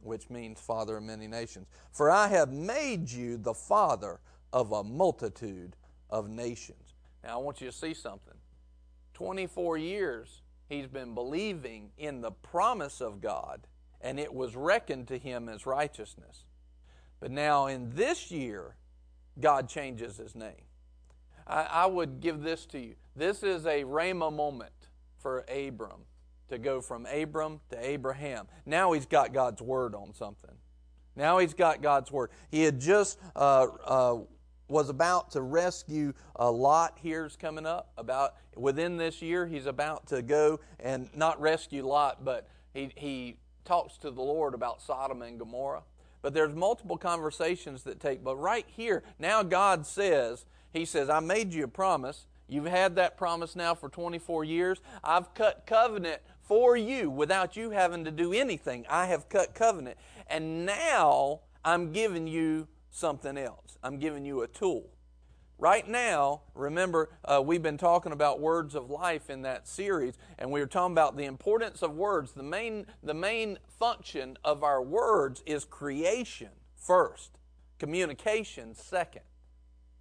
which 0.00 0.28
means 0.28 0.60
father 0.60 0.98
of 0.98 1.02
many 1.02 1.26
nations. 1.26 1.66
For 1.92 2.10
I 2.10 2.28
have 2.28 2.52
made 2.52 3.10
you 3.10 3.38
the 3.38 3.54
father 3.54 4.20
of 4.52 4.72
a 4.72 4.84
multitude 4.84 5.76
of 6.10 6.28
nations. 6.28 6.94
Now 7.24 7.40
I 7.40 7.42
want 7.42 7.60
you 7.60 7.68
to 7.68 7.76
see 7.76 7.94
something. 7.94 8.31
24 9.14 9.78
years 9.78 10.42
he's 10.68 10.86
been 10.86 11.14
believing 11.14 11.90
in 11.98 12.20
the 12.20 12.30
promise 12.30 13.00
of 13.00 13.20
God, 13.20 13.66
and 14.00 14.18
it 14.18 14.32
was 14.32 14.56
reckoned 14.56 15.08
to 15.08 15.18
him 15.18 15.48
as 15.48 15.66
righteousness. 15.66 16.44
But 17.20 17.30
now 17.30 17.66
in 17.66 17.90
this 17.94 18.30
year, 18.30 18.76
God 19.38 19.68
changes 19.68 20.16
his 20.16 20.34
name. 20.34 20.64
I, 21.46 21.62
I 21.62 21.86
would 21.86 22.20
give 22.20 22.42
this 22.42 22.66
to 22.66 22.78
you. 22.78 22.94
This 23.14 23.42
is 23.42 23.66
a 23.66 23.84
Rhema 23.84 24.32
moment 24.32 24.72
for 25.18 25.44
Abram 25.48 26.02
to 26.48 26.58
go 26.58 26.80
from 26.80 27.06
Abram 27.06 27.60
to 27.70 27.86
Abraham. 27.86 28.46
Now 28.66 28.92
he's 28.92 29.06
got 29.06 29.32
God's 29.32 29.62
word 29.62 29.94
on 29.94 30.12
something. 30.14 30.54
Now 31.14 31.38
he's 31.38 31.54
got 31.54 31.82
God's 31.82 32.10
word. 32.10 32.30
He 32.50 32.62
had 32.62 32.80
just 32.80 33.18
uh, 33.36 33.66
uh, 33.84 34.18
was 34.72 34.88
about 34.88 35.30
to 35.32 35.42
rescue 35.42 36.14
a 36.34 36.50
Lot 36.50 36.98
here's 37.00 37.36
coming 37.36 37.66
up. 37.66 37.92
About 37.96 38.34
within 38.56 38.96
this 38.96 39.22
year, 39.22 39.46
he's 39.46 39.66
about 39.66 40.08
to 40.08 40.22
go 40.22 40.58
and 40.80 41.08
not 41.14 41.40
rescue 41.40 41.86
Lot, 41.86 42.24
but 42.24 42.48
he, 42.72 42.90
he 42.96 43.36
talks 43.64 43.98
to 43.98 44.10
the 44.10 44.22
Lord 44.22 44.54
about 44.54 44.80
Sodom 44.82 45.22
and 45.22 45.38
Gomorrah. 45.38 45.82
But 46.22 46.34
there's 46.34 46.54
multiple 46.54 46.96
conversations 46.96 47.82
that 47.82 48.00
take. 48.00 48.24
But 48.24 48.36
right 48.36 48.66
here, 48.66 49.02
now 49.18 49.42
God 49.42 49.86
says, 49.86 50.46
He 50.72 50.84
says, 50.84 51.10
I 51.10 51.20
made 51.20 51.52
you 51.52 51.64
a 51.64 51.68
promise. 51.68 52.26
You've 52.48 52.66
had 52.66 52.96
that 52.96 53.16
promise 53.16 53.54
now 53.54 53.74
for 53.74 53.88
24 53.88 54.44
years. 54.44 54.80
I've 55.04 55.34
cut 55.34 55.64
covenant 55.66 56.20
for 56.40 56.76
you 56.76 57.10
without 57.10 57.56
you 57.56 57.70
having 57.70 58.04
to 58.04 58.10
do 58.10 58.32
anything. 58.32 58.84
I 58.88 59.06
have 59.06 59.28
cut 59.28 59.54
covenant. 59.54 59.96
And 60.28 60.64
now 60.66 61.40
I'm 61.64 61.92
giving 61.92 62.26
you 62.26 62.68
something 62.92 63.36
else. 63.36 63.76
I'm 63.82 63.98
giving 63.98 64.24
you 64.24 64.42
a 64.42 64.48
tool. 64.48 64.90
Right 65.58 65.88
now, 65.88 66.42
remember, 66.54 67.10
uh, 67.24 67.40
we've 67.44 67.62
been 67.62 67.78
talking 67.78 68.12
about 68.12 68.40
words 68.40 68.74
of 68.74 68.90
life 68.90 69.30
in 69.30 69.42
that 69.42 69.68
series, 69.68 70.18
and 70.38 70.50
we 70.50 70.60
were 70.60 70.66
talking 70.66 70.92
about 70.92 71.16
the 71.16 71.24
importance 71.24 71.82
of 71.82 71.94
words. 71.94 72.32
The 72.32 72.42
main, 72.42 72.86
the 73.02 73.14
main 73.14 73.58
function 73.78 74.36
of 74.44 74.62
our 74.62 74.82
words 74.82 75.42
is 75.46 75.64
creation 75.64 76.48
first, 76.74 77.38
communication 77.78 78.74
second. 78.74 79.22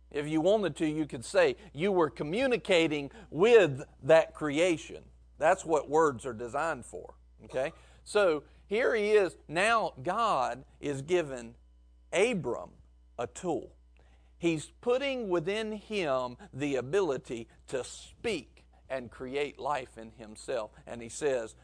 If 0.09 0.27
you 0.27 0.41
wanted 0.41 0.75
to, 0.77 0.87
you 0.87 1.05
could 1.05 1.23
say 1.23 1.55
you 1.73 1.91
were 1.91 2.09
communicating 2.09 3.11
with 3.29 3.83
that 4.03 4.33
creation. 4.33 5.03
That's 5.37 5.63
what 5.63 5.89
words 5.89 6.25
are 6.25 6.33
designed 6.33 6.85
for. 6.85 7.13
Okay? 7.45 7.71
So 8.03 8.43
here 8.65 8.95
he 8.95 9.11
is. 9.11 9.37
Now 9.47 9.93
God 10.01 10.65
is 10.79 11.01
given 11.01 11.55
Abram 12.11 12.71
a 13.21 13.27
tool. 13.27 13.71
He's 14.37 14.71
putting 14.81 15.29
within 15.29 15.73
him 15.73 16.37
the 16.53 16.75
ability 16.75 17.47
to 17.67 17.83
speak 17.83 18.65
and 18.89 19.11
create 19.11 19.59
life 19.59 19.97
in 19.97 20.11
himself. 20.17 20.71
And 20.87 21.01
he 21.01 21.09
says, 21.09 21.55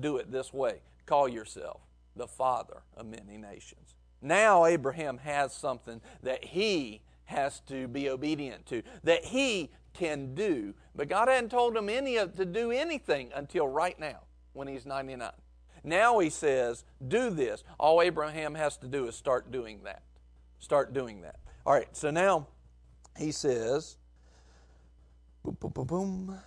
do 0.00 0.16
it 0.16 0.30
this 0.30 0.52
way 0.52 0.80
call 1.06 1.28
yourself 1.28 1.80
the 2.14 2.28
father 2.28 2.82
of 2.96 3.06
many 3.06 3.36
nations. 3.36 3.96
Now 4.22 4.64
Abraham 4.64 5.18
has 5.18 5.52
something 5.52 6.00
that 6.22 6.44
he 6.44 7.02
has 7.24 7.60
to 7.60 7.88
be 7.88 8.08
obedient 8.08 8.66
to, 8.66 8.82
that 9.02 9.24
he 9.24 9.70
can 9.92 10.34
do. 10.34 10.74
But 10.94 11.08
God 11.08 11.28
hadn't 11.28 11.50
told 11.50 11.76
him 11.76 11.88
any 11.88 12.16
of, 12.16 12.36
to 12.36 12.44
do 12.44 12.70
anything 12.70 13.30
until 13.34 13.66
right 13.66 13.98
now 13.98 14.20
when 14.52 14.68
he's 14.68 14.86
99. 14.86 15.30
Now 15.82 16.18
he 16.18 16.30
says, 16.30 16.84
do 17.06 17.30
this. 17.30 17.64
All 17.78 18.02
Abraham 18.02 18.54
has 18.54 18.76
to 18.78 18.86
do 18.86 19.06
is 19.06 19.16
start 19.16 19.50
doing 19.50 19.80
that. 19.84 20.02
Start 20.60 20.92
doing 20.92 21.22
that. 21.22 21.40
All 21.66 21.72
right, 21.72 21.88
so 21.96 22.10
now 22.10 22.46
he 23.18 23.32
says, 23.32 23.96
boom, 25.42 25.56
boom, 25.58 25.72
boom, 25.72 25.86
boom. 25.86 26.38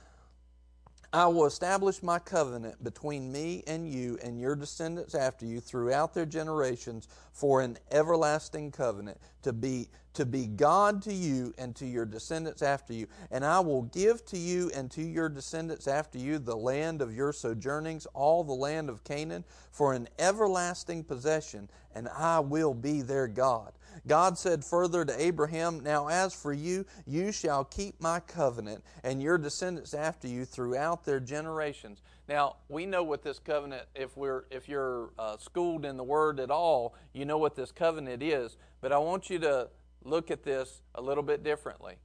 I 1.11 1.27
will 1.27 1.45
establish 1.45 2.01
my 2.01 2.17
covenant 2.17 2.83
between 2.83 3.31
me 3.31 3.63
and 3.67 3.87
you 3.87 4.17
and 4.23 4.39
your 4.39 4.55
descendants 4.55 5.13
after 5.13 5.45
you 5.45 5.59
throughout 5.59 6.13
their 6.13 6.25
generations 6.25 7.07
for 7.31 7.61
an 7.61 7.77
everlasting 7.91 8.71
covenant 8.71 9.19
to 9.43 9.53
be 9.53 9.89
to 10.13 10.25
be 10.25 10.45
God 10.45 11.01
to 11.03 11.13
you 11.13 11.53
and 11.57 11.75
to 11.75 11.85
your 11.85 12.05
descendants 12.05 12.61
after 12.61 12.93
you. 12.93 13.07
And 13.31 13.43
I 13.43 13.59
will 13.59 13.83
give 13.83 14.23
to 14.27 14.37
you 14.37 14.71
and 14.75 14.89
to 14.91 15.01
your 15.01 15.27
descendants 15.27 15.87
after 15.87 16.19
you 16.19 16.37
the 16.37 16.55
land 16.55 17.01
of 17.01 17.15
your 17.15 17.33
sojournings, 17.33 18.05
all 18.13 18.43
the 18.43 18.53
land 18.53 18.89
of 18.89 19.03
Canaan, 19.03 19.43
for 19.71 19.93
an 19.93 20.07
everlasting 20.19 21.03
possession, 21.03 21.69
and 21.95 22.07
I 22.09 22.39
will 22.39 22.75
be 22.75 23.01
their 23.01 23.27
God. 23.27 23.73
God 24.07 24.37
said 24.37 24.63
further 24.63 25.05
to 25.05 25.21
Abraham, 25.21 25.81
Now 25.81 26.07
as 26.07 26.33
for 26.33 26.53
you, 26.53 26.85
you 27.05 27.31
shall 27.31 27.63
keep 27.63 28.01
my 28.01 28.19
covenant, 28.19 28.83
and 29.03 29.21
your 29.21 29.37
descendants 29.37 29.93
after 29.93 30.27
you 30.27 30.45
throughout 30.45 31.05
their 31.05 31.19
generations. 31.19 32.01
Now 32.27 32.57
we 32.69 32.85
know 32.85 33.03
what 33.03 33.23
this 33.23 33.39
covenant. 33.39 33.83
If 33.95 34.15
we're 34.17 34.43
if 34.51 34.67
you're 34.69 35.11
uh, 35.19 35.37
schooled 35.37 35.85
in 35.85 35.97
the 35.97 36.03
Word 36.03 36.39
at 36.39 36.51
all, 36.51 36.95
you 37.13 37.25
know 37.25 37.37
what 37.37 37.55
this 37.55 37.71
covenant 37.71 38.23
is. 38.23 38.57
But 38.81 38.91
I 38.91 38.97
want 38.97 39.29
you 39.29 39.39
to 39.39 39.69
look 40.03 40.31
at 40.31 40.43
this 40.43 40.81
a 40.95 41.01
little 41.01 41.23
bit 41.23 41.43
differently. 41.43 41.95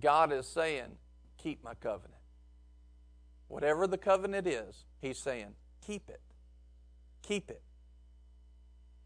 God 0.00 0.32
is 0.32 0.46
saying, 0.46 0.96
Keep 1.38 1.62
my 1.64 1.74
covenant. 1.74 2.20
Whatever 3.48 3.86
the 3.86 3.98
covenant 3.98 4.46
is, 4.46 4.84
He's 5.00 5.18
saying, 5.18 5.54
Keep 5.86 6.10
it. 6.10 6.20
Keep 7.22 7.50
it. 7.50 7.62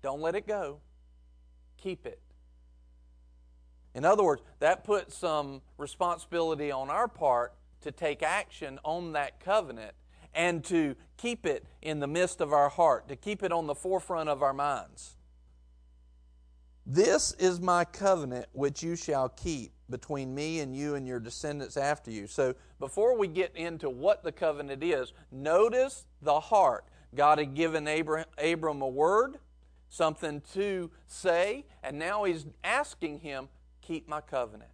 Don't 0.03 0.21
let 0.21 0.35
it 0.35 0.47
go. 0.47 0.81
Keep 1.81 2.07
it. 2.07 2.21
In 3.95 4.05
other 4.05 4.23
words, 4.23 4.43
that 4.61 4.85
puts 4.85 5.17
some 5.17 5.63
responsibility 5.77 6.71
on 6.71 6.91
our 6.91 7.09
part 7.09 7.55
to 7.81 7.91
take 7.91 8.23
action 8.23 8.79
on 8.85 9.13
that 9.13 9.41
covenant 9.41 9.93
and 10.33 10.63
to 10.65 10.95
keep 11.17 11.45
it 11.45 11.67
in 11.83 11.99
the 11.99 12.07
midst 12.07 12.41
of 12.41 12.53
our 12.53 12.69
heart, 12.69 13.09
to 13.09 13.17
keep 13.17 13.43
it 13.43 13.51
on 13.51 13.67
the 13.67 13.75
forefront 13.75 14.29
of 14.29 14.43
our 14.43 14.53
minds. 14.53 15.17
This 16.87 17.33
is 17.33 17.61
my 17.61 17.85
covenant 17.85 18.47
which 18.53 18.83
you 18.83 18.97
shall 18.97 19.29
keep 19.29 19.73
between 19.89 20.35
me 20.35 20.61
and 20.61 20.75
you 20.75 20.95
and 20.95 21.07
your 21.07 21.19
descendants 21.19 21.77
after 21.77 22.11
you. 22.11 22.27
So, 22.27 22.55
before 22.79 23.19
we 23.19 23.27
get 23.27 23.55
into 23.57 23.91
what 23.91 24.23
the 24.23 24.33
covenant 24.33 24.83
is, 24.83 25.13
notice 25.31 26.07
the 26.23 26.39
heart. 26.41 26.85
God 27.15 27.39
had 27.39 27.55
given 27.55 27.89
Abram, 27.89 28.25
Abram 28.39 28.83
a 28.83 28.89
word, 28.89 29.39
something 29.91 30.41
to 30.55 30.91
say, 31.07 31.67
and 31.83 31.99
now 31.99 32.25
he's 32.25 32.47
asking 32.65 33.21
him, 33.21 33.49
Keep 33.83 34.09
my 34.09 34.21
covenant. 34.21 34.71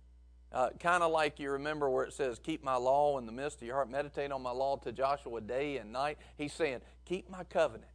Uh, 0.53 0.71
kind 0.79 1.03
of 1.03 1.11
like 1.11 1.41
you 1.41 1.51
remember 1.51 1.91
where 1.91 2.05
it 2.05 2.13
says, 2.13 2.39
Keep 2.39 2.63
my 2.63 2.77
law 2.77 3.19
in 3.19 3.27
the 3.27 3.33
midst 3.33 3.61
of 3.61 3.67
your 3.67 3.75
heart, 3.75 3.91
meditate 3.91 4.31
on 4.31 4.43
my 4.43 4.53
law 4.53 4.77
to 4.77 4.93
Joshua 4.93 5.41
day 5.41 5.79
and 5.79 5.93
night. 5.93 6.19
He's 6.37 6.53
saying, 6.53 6.81
Keep 7.05 7.29
my 7.29 7.43
covenant. 7.45 7.91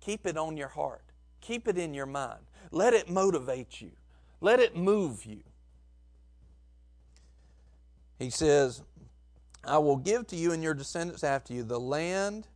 Keep 0.00 0.26
it 0.26 0.36
on 0.36 0.56
your 0.56 0.68
heart. 0.68 1.02
Keep 1.40 1.66
it 1.66 1.78
in 1.78 1.94
your 1.94 2.06
mind. 2.06 2.40
Let 2.70 2.94
it 2.94 3.08
motivate 3.08 3.80
you. 3.80 3.90
Let 4.40 4.60
it 4.60 4.76
move 4.76 5.24
you. 5.24 5.40
He 8.18 8.30
says, 8.30 8.82
I 9.64 9.78
will 9.78 9.96
give 9.96 10.26
to 10.28 10.36
you 10.36 10.52
and 10.52 10.62
your 10.62 10.74
descendants 10.74 11.24
after 11.24 11.54
you 11.54 11.62
the 11.62 11.80
land 11.80 12.46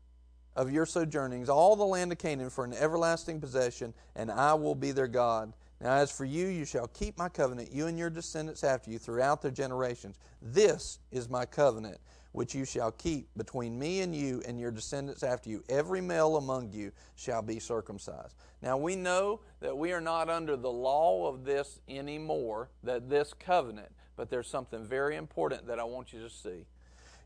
of 0.57 0.71
your 0.71 0.87
sojournings, 0.87 1.49
all 1.49 1.77
the 1.77 1.85
land 1.85 2.13
of 2.13 2.19
Canaan 2.19 2.51
for 2.51 2.65
an 2.65 2.75
everlasting 2.75 3.41
possession, 3.41 3.95
and 4.17 4.31
I 4.31 4.55
will 4.55 4.75
be 4.75 4.93
their 4.93 5.09
God. 5.09 5.53
Now, 5.81 5.95
as 5.95 6.13
for 6.13 6.25
you, 6.25 6.47
you 6.47 6.65
shall 6.65 6.87
keep 6.89 7.19
my 7.19 7.29
covenant, 7.29 7.73
you 7.73 7.87
and 7.87 7.99
your 7.99 8.11
descendants 8.11 8.63
after 8.63 8.91
you, 8.91 8.99
throughout 8.99 9.43
their 9.43 9.51
generations. 9.51 10.17
This 10.41 11.01
is 11.11 11.29
my 11.29 11.45
covenant, 11.45 11.99
which 12.31 12.55
you 12.55 12.65
shall 12.65 12.93
keep 12.93 13.29
between 13.37 13.79
me 13.79 14.03
and 14.03 14.15
you 14.15 14.43
and 14.47 14.61
your 14.61 14.71
descendants 14.71 15.25
after 15.25 15.51
you. 15.51 15.65
Every 15.69 16.01
male 16.01 16.37
among 16.37 16.73
you 16.73 16.93
shall 17.17 17.43
be 17.43 17.59
circumcised. 17.59 18.37
Now, 18.63 18.77
we 18.77 18.95
know 18.95 19.41
that 19.61 19.77
we 19.77 19.93
are 19.93 20.01
not 20.01 20.29
under 20.29 20.57
the 20.57 20.71
law 20.71 21.27
of 21.27 21.45
this 21.45 21.81
anymore, 21.89 22.71
that 22.85 23.09
this 23.11 23.35
covenant, 23.35 23.91
but 24.15 24.31
there's 24.31 24.49
something 24.49 24.85
very 24.85 25.17
important 25.17 25.67
that 25.67 25.81
I 25.81 25.85
want 25.85 26.13
you 26.13 26.21
to 26.21 26.31
see. 26.31 26.67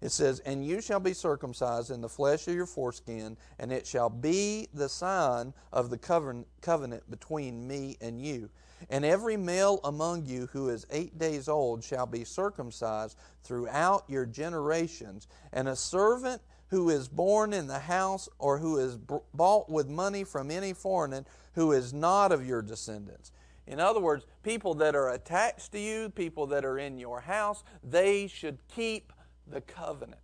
It 0.06 0.12
says, 0.12 0.38
And 0.38 0.64
you 0.64 0.80
shall 0.80 1.00
be 1.00 1.12
circumcised 1.12 1.90
in 1.90 2.00
the 2.00 2.08
flesh 2.08 2.46
of 2.46 2.54
your 2.54 2.66
foreskin, 2.66 3.36
and 3.58 3.72
it 3.72 3.84
shall 3.84 4.08
be 4.08 4.68
the 4.72 4.88
sign 4.88 5.52
of 5.72 5.90
the 5.90 5.98
covenant 5.98 7.10
between 7.10 7.66
me 7.66 7.96
and 8.00 8.24
you. 8.24 8.48
And 8.88 9.04
every 9.04 9.36
male 9.36 9.80
among 9.82 10.26
you 10.26 10.46
who 10.52 10.68
is 10.68 10.86
eight 10.92 11.18
days 11.18 11.48
old 11.48 11.82
shall 11.82 12.06
be 12.06 12.22
circumcised 12.22 13.18
throughout 13.42 14.04
your 14.06 14.26
generations, 14.26 15.26
and 15.52 15.66
a 15.66 15.74
servant 15.74 16.40
who 16.68 16.88
is 16.88 17.08
born 17.08 17.52
in 17.52 17.66
the 17.66 17.80
house 17.80 18.28
or 18.38 18.58
who 18.58 18.78
is 18.78 18.96
bought 19.34 19.68
with 19.68 19.88
money 19.88 20.22
from 20.22 20.52
any 20.52 20.72
foreigner 20.72 21.24
who 21.54 21.72
is 21.72 21.92
not 21.92 22.30
of 22.30 22.46
your 22.46 22.62
descendants. 22.62 23.32
In 23.66 23.80
other 23.80 23.98
words, 23.98 24.24
people 24.44 24.74
that 24.74 24.94
are 24.94 25.10
attached 25.10 25.72
to 25.72 25.80
you, 25.80 26.10
people 26.10 26.46
that 26.46 26.64
are 26.64 26.78
in 26.78 26.96
your 26.96 27.22
house, 27.22 27.64
they 27.82 28.28
should 28.28 28.58
keep 28.68 29.12
the 29.46 29.60
covenant. 29.60 30.20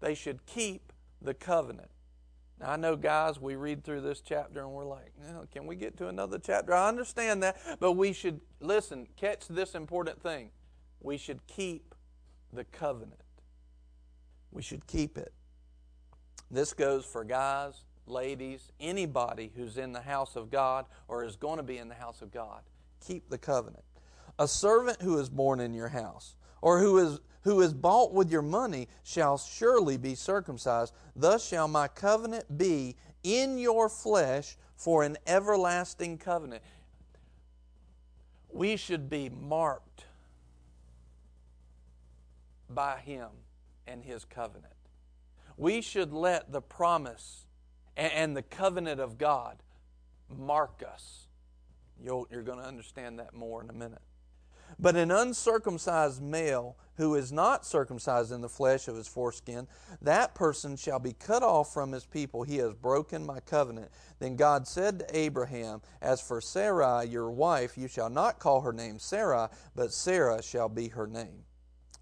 They 0.00 0.14
should 0.14 0.44
keep 0.46 0.92
the 1.22 1.34
covenant. 1.34 1.90
Now, 2.60 2.72
I 2.72 2.76
know, 2.76 2.96
guys, 2.96 3.40
we 3.40 3.56
read 3.56 3.84
through 3.84 4.00
this 4.00 4.20
chapter 4.20 4.60
and 4.60 4.70
we're 4.70 4.86
like, 4.86 5.12
can 5.52 5.66
we 5.66 5.76
get 5.76 5.96
to 5.98 6.08
another 6.08 6.38
chapter? 6.38 6.72
I 6.72 6.88
understand 6.88 7.42
that, 7.42 7.56
but 7.80 7.92
we 7.92 8.12
should, 8.12 8.40
listen, 8.60 9.06
catch 9.16 9.46
this 9.48 9.74
important 9.74 10.22
thing. 10.22 10.50
We 11.00 11.18
should 11.18 11.46
keep 11.46 11.94
the 12.52 12.64
covenant. 12.64 13.20
We 14.50 14.62
should 14.62 14.86
keep 14.86 15.18
it. 15.18 15.32
This 16.50 16.72
goes 16.72 17.04
for 17.04 17.24
guys, 17.24 17.84
ladies, 18.06 18.70
anybody 18.80 19.52
who's 19.54 19.76
in 19.76 19.92
the 19.92 20.00
house 20.00 20.36
of 20.36 20.50
God 20.50 20.86
or 21.08 21.24
is 21.24 21.36
going 21.36 21.58
to 21.58 21.62
be 21.62 21.76
in 21.76 21.88
the 21.88 21.94
house 21.94 22.22
of 22.22 22.30
God. 22.30 22.62
Keep 23.06 23.28
the 23.28 23.38
covenant. 23.38 23.84
A 24.38 24.48
servant 24.48 25.02
who 25.02 25.18
is 25.18 25.28
born 25.28 25.60
in 25.60 25.74
your 25.74 25.88
house 25.88 26.36
or 26.62 26.80
who 26.80 26.98
is 26.98 27.20
who 27.46 27.60
is 27.60 27.72
bought 27.72 28.12
with 28.12 28.28
your 28.28 28.42
money 28.42 28.88
shall 29.04 29.38
surely 29.38 29.96
be 29.96 30.16
circumcised. 30.16 30.92
Thus 31.14 31.46
shall 31.46 31.68
my 31.68 31.86
covenant 31.86 32.58
be 32.58 32.96
in 33.22 33.56
your 33.56 33.88
flesh 33.88 34.56
for 34.74 35.04
an 35.04 35.16
everlasting 35.28 36.18
covenant. 36.18 36.64
We 38.50 38.76
should 38.76 39.08
be 39.08 39.28
marked 39.28 40.06
by 42.68 42.98
Him 42.98 43.28
and 43.86 44.02
His 44.02 44.24
covenant. 44.24 44.74
We 45.56 45.82
should 45.82 46.12
let 46.12 46.50
the 46.50 46.60
promise 46.60 47.46
and 47.96 48.36
the 48.36 48.42
covenant 48.42 49.00
of 49.00 49.18
God 49.18 49.62
mark 50.36 50.82
us. 50.84 51.28
you 52.02 52.26
are 52.32 52.42
going 52.42 52.58
to 52.58 52.66
understand 52.66 53.20
that 53.20 53.34
more 53.34 53.62
in 53.62 53.70
a 53.70 53.72
minute. 53.72 54.02
But 54.78 54.96
an 54.96 55.10
uncircumcised 55.10 56.22
male 56.22 56.76
who 56.96 57.14
is 57.14 57.32
not 57.32 57.64
circumcised 57.66 58.32
in 58.32 58.40
the 58.40 58.48
flesh 58.48 58.88
of 58.88 58.96
his 58.96 59.06
foreskin, 59.06 59.68
that 60.00 60.34
person 60.34 60.76
shall 60.76 60.98
be 60.98 61.12
cut 61.12 61.42
off 61.42 61.72
from 61.72 61.92
his 61.92 62.06
people. 62.06 62.42
He 62.42 62.56
has 62.58 62.72
broken 62.74 63.24
my 63.24 63.40
covenant. 63.40 63.90
Then 64.18 64.36
God 64.36 64.66
said 64.66 64.98
to 64.98 65.16
Abraham, 65.16 65.82
As 66.00 66.20
for 66.20 66.40
Sarai, 66.40 67.06
your 67.06 67.30
wife, 67.30 67.76
you 67.76 67.88
shall 67.88 68.10
not 68.10 68.38
call 68.38 68.62
her 68.62 68.72
name 68.72 68.98
Sarai, 68.98 69.48
but 69.74 69.92
Sarah 69.92 70.42
shall 70.42 70.68
be 70.68 70.88
her 70.88 71.06
name. 71.06 71.44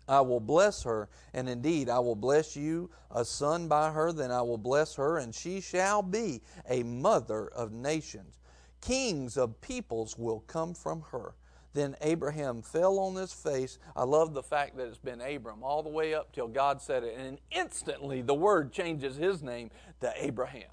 I 0.07 0.21
will 0.21 0.41
bless 0.41 0.83
her, 0.83 1.09
and 1.33 1.49
indeed 1.49 1.89
I 1.89 1.99
will 1.99 2.17
bless 2.17 2.57
you 2.57 2.91
a 3.11 3.25
son 3.25 3.69
by 3.69 3.91
her, 3.91 4.13
then 4.13 4.31
I 4.31 4.43
will 4.43 4.59
bless 4.59 4.95
her, 4.97 5.19
and 5.19 5.35
she 5.35 5.61
shall 5.61 6.03
be 6.03 6.43
a 6.69 6.83
mother 6.83 7.49
of 7.49 7.73
nations. 7.73 8.39
Kings 8.81 9.39
of 9.39 9.61
peoples 9.63 10.19
will 10.19 10.41
come 10.41 10.75
from 10.75 11.03
her. 11.11 11.35
Then 11.75 11.97
Abraham 12.01 12.63
fell 12.63 12.99
on 13.01 13.17
his 13.17 13.33
face. 13.33 13.79
I 13.95 14.05
love 14.05 14.33
the 14.33 14.43
fact 14.43 14.77
that 14.77 14.87
it's 14.87 14.97
been 14.97 15.21
Abram 15.21 15.63
all 15.63 15.83
the 15.83 15.89
way 15.91 16.15
up 16.15 16.33
till 16.33 16.49
God 16.49 16.81
said 16.81 17.03
it. 17.03 17.17
And 17.19 17.39
instantly 17.51 18.23
the 18.23 18.35
word 18.35 18.73
changes 18.73 19.17
his 19.17 19.43
name 19.43 19.71
to 20.01 20.13
Abraham. 20.17 20.71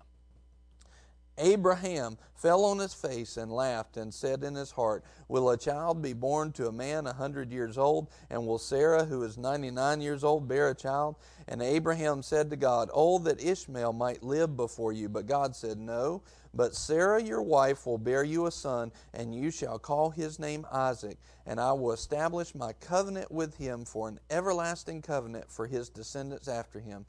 Abraham 1.38 2.18
fell 2.36 2.66
on 2.66 2.78
his 2.78 2.94
face 2.94 3.38
and 3.38 3.52
laughed 3.52 3.98
and 3.98 4.14
said 4.14 4.44
in 4.44 4.54
his 4.54 4.72
heart, 4.72 5.04
Will 5.28 5.50
a 5.50 5.58
child 5.58 6.02
be 6.02 6.14
born 6.14 6.52
to 6.54 6.68
a 6.68 6.72
man 6.72 7.08
a 7.08 7.14
hundred 7.14 7.52
years 7.52 7.78
old? 7.78 8.10
And 8.30 8.46
will 8.46 8.60
Sarah, 8.60 9.06
who 9.06 9.24
is 9.24 9.38
ninety 9.38 9.72
nine 9.72 10.02
years 10.02 10.24
old, 10.24 10.48
bear 10.48 10.70
a 10.70 10.76
child? 10.76 11.16
And 11.48 11.62
Abraham 11.62 12.24
said 12.24 12.50
to 12.50 12.56
God, 12.56 12.90
Oh, 12.94 13.20
that 13.20 13.44
Ishmael 13.44 13.94
might 13.94 14.24
live 14.24 14.56
before 14.56 14.94
you. 14.94 15.10
But 15.10 15.28
God 15.28 15.56
said, 15.56 15.78
No, 15.78 16.24
but 16.54 16.76
Sarah 16.76 17.22
your 17.22 17.42
wife 17.42 17.86
will 17.86 17.98
bear 17.98 18.24
you 18.24 18.46
a 18.46 18.52
son, 18.52 18.92
and 19.14 19.34
you 19.34 19.52
shall 19.52 19.80
call 19.80 20.10
his 20.10 20.40
name 20.40 20.66
Isaac. 20.72 21.18
And 21.46 21.60
I 21.60 21.72
will 21.74 21.92
establish 21.92 22.54
my 22.54 22.74
covenant 22.74 23.32
with 23.32 23.58
him 23.58 23.86
for 23.86 24.08
an 24.08 24.20
everlasting 24.30 25.02
covenant 25.02 25.52
for 25.52 25.68
his 25.68 25.90
descendants 25.90 26.48
after 26.48 26.80
him 26.80 27.06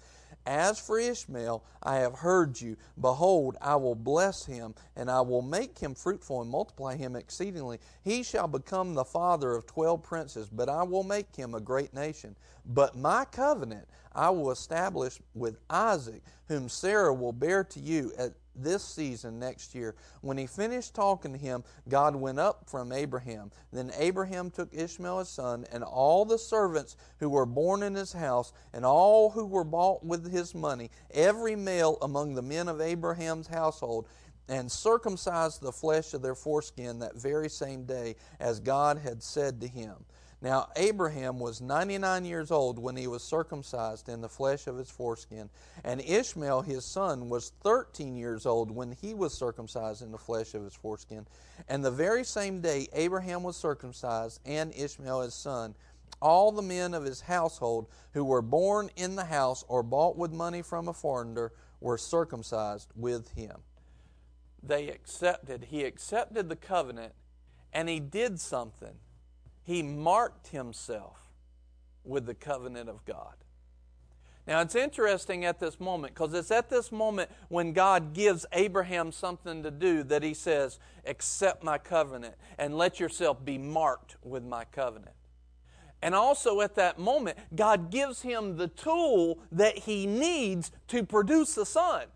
as 0.46 0.80
for 0.80 0.98
Ishmael, 0.98 1.62
I 1.82 1.96
have 1.96 2.14
heard 2.14 2.60
you. 2.60 2.76
Behold, 3.00 3.56
I 3.60 3.76
will 3.76 3.94
bless 3.94 4.44
him, 4.44 4.74
and 4.96 5.10
I 5.10 5.20
will 5.20 5.42
make 5.42 5.78
him 5.78 5.94
fruitful 5.94 6.40
and 6.42 6.50
multiply 6.50 6.96
him 6.96 7.14
exceedingly. 7.14 7.78
He 8.02 8.22
shall 8.22 8.48
become 8.48 8.94
the 8.94 9.04
father 9.04 9.54
of 9.54 9.66
twelve 9.66 10.02
princes, 10.02 10.48
but 10.48 10.68
I 10.68 10.82
will 10.82 11.04
make 11.04 11.34
him 11.36 11.54
a 11.54 11.60
great 11.60 11.94
nation. 11.94 12.34
But 12.64 12.96
my 12.96 13.24
covenant 13.24 13.88
I 14.14 14.30
will 14.30 14.50
establish 14.50 15.20
with 15.34 15.58
Isaac, 15.70 16.22
whom 16.48 16.68
Sarah 16.68 17.14
will 17.14 17.32
bear 17.32 17.64
to 17.64 17.80
you 17.80 18.12
at 18.18 18.34
this 18.54 18.84
season 18.84 19.38
next 19.38 19.74
year. 19.74 19.94
When 20.20 20.36
he 20.36 20.46
finished 20.46 20.94
talking 20.94 21.32
to 21.32 21.38
him, 21.38 21.64
God 21.88 22.14
went 22.14 22.38
up 22.38 22.68
from 22.68 22.92
Abraham. 22.92 23.50
Then 23.72 23.90
Abraham 23.96 24.50
took 24.50 24.68
Ishmael 24.74 25.20
his 25.20 25.30
son, 25.30 25.64
and 25.72 25.82
all 25.82 26.26
the 26.26 26.38
servants 26.38 26.96
who 27.18 27.30
were 27.30 27.46
born 27.46 27.82
in 27.82 27.94
his 27.94 28.12
house, 28.12 28.52
and 28.74 28.84
all 28.84 29.30
who 29.30 29.46
were 29.46 29.64
bought 29.64 30.04
with 30.04 30.30
his 30.30 30.54
money, 30.54 30.90
every 31.12 31.56
male 31.56 31.96
among 32.02 32.34
the 32.34 32.42
men 32.42 32.68
of 32.68 32.80
Abraham's 32.80 33.46
household, 33.46 34.06
and 34.48 34.70
circumcised 34.70 35.62
the 35.62 35.72
flesh 35.72 36.12
of 36.12 36.20
their 36.20 36.34
foreskin 36.34 36.98
that 36.98 37.16
very 37.16 37.48
same 37.48 37.84
day, 37.84 38.16
as 38.38 38.60
God 38.60 38.98
had 38.98 39.22
said 39.22 39.60
to 39.62 39.68
him. 39.68 39.94
Now, 40.42 40.70
Abraham 40.74 41.38
was 41.38 41.60
99 41.60 42.24
years 42.24 42.50
old 42.50 42.76
when 42.76 42.96
he 42.96 43.06
was 43.06 43.22
circumcised 43.22 44.08
in 44.08 44.20
the 44.20 44.28
flesh 44.28 44.66
of 44.66 44.76
his 44.76 44.90
foreskin, 44.90 45.48
and 45.84 46.00
Ishmael, 46.00 46.62
his 46.62 46.84
son, 46.84 47.28
was 47.28 47.52
13 47.62 48.16
years 48.16 48.44
old 48.44 48.72
when 48.72 48.90
he 48.90 49.14
was 49.14 49.32
circumcised 49.32 50.02
in 50.02 50.10
the 50.10 50.18
flesh 50.18 50.54
of 50.54 50.64
his 50.64 50.74
foreskin. 50.74 51.28
And 51.68 51.84
the 51.84 51.92
very 51.92 52.24
same 52.24 52.60
day 52.60 52.88
Abraham 52.92 53.44
was 53.44 53.56
circumcised, 53.56 54.40
and 54.44 54.74
Ishmael, 54.74 55.20
his 55.20 55.34
son, 55.34 55.76
all 56.20 56.50
the 56.50 56.60
men 56.60 56.92
of 56.92 57.04
his 57.04 57.20
household 57.20 57.86
who 58.12 58.24
were 58.24 58.42
born 58.42 58.90
in 58.96 59.14
the 59.14 59.24
house 59.24 59.64
or 59.68 59.84
bought 59.84 60.18
with 60.18 60.32
money 60.32 60.62
from 60.62 60.88
a 60.88 60.92
foreigner 60.92 61.52
were 61.80 61.98
circumcised 61.98 62.88
with 62.96 63.32
him. 63.34 63.58
They 64.60 64.88
accepted, 64.88 65.66
he 65.70 65.84
accepted 65.84 66.48
the 66.48 66.56
covenant, 66.56 67.12
and 67.72 67.88
he 67.88 68.00
did 68.00 68.40
something 68.40 68.98
he 69.64 69.82
marked 69.82 70.48
himself 70.48 71.18
with 72.04 72.26
the 72.26 72.34
covenant 72.34 72.88
of 72.88 73.04
God. 73.04 73.34
Now, 74.46 74.60
it's 74.60 74.74
interesting 74.74 75.44
at 75.44 75.60
this 75.60 75.78
moment 75.78 76.14
because 76.14 76.34
it's 76.34 76.50
at 76.50 76.68
this 76.68 76.90
moment 76.90 77.30
when 77.48 77.72
God 77.72 78.12
gives 78.12 78.44
Abraham 78.52 79.12
something 79.12 79.62
to 79.62 79.70
do 79.70 80.02
that 80.04 80.24
he 80.24 80.34
says, 80.34 80.80
Accept 81.06 81.62
my 81.62 81.78
covenant 81.78 82.34
and 82.58 82.76
let 82.76 82.98
yourself 82.98 83.44
be 83.44 83.56
marked 83.56 84.16
with 84.22 84.42
my 84.42 84.64
covenant. 84.64 85.14
And 86.02 86.16
also 86.16 86.60
at 86.60 86.74
that 86.74 86.98
moment, 86.98 87.38
God 87.54 87.90
gives 87.90 88.22
him 88.22 88.56
the 88.56 88.66
tool 88.66 89.38
that 89.52 89.78
he 89.78 90.06
needs 90.06 90.72
to 90.88 91.04
produce 91.04 91.54
the 91.54 91.64
son, 91.64 92.06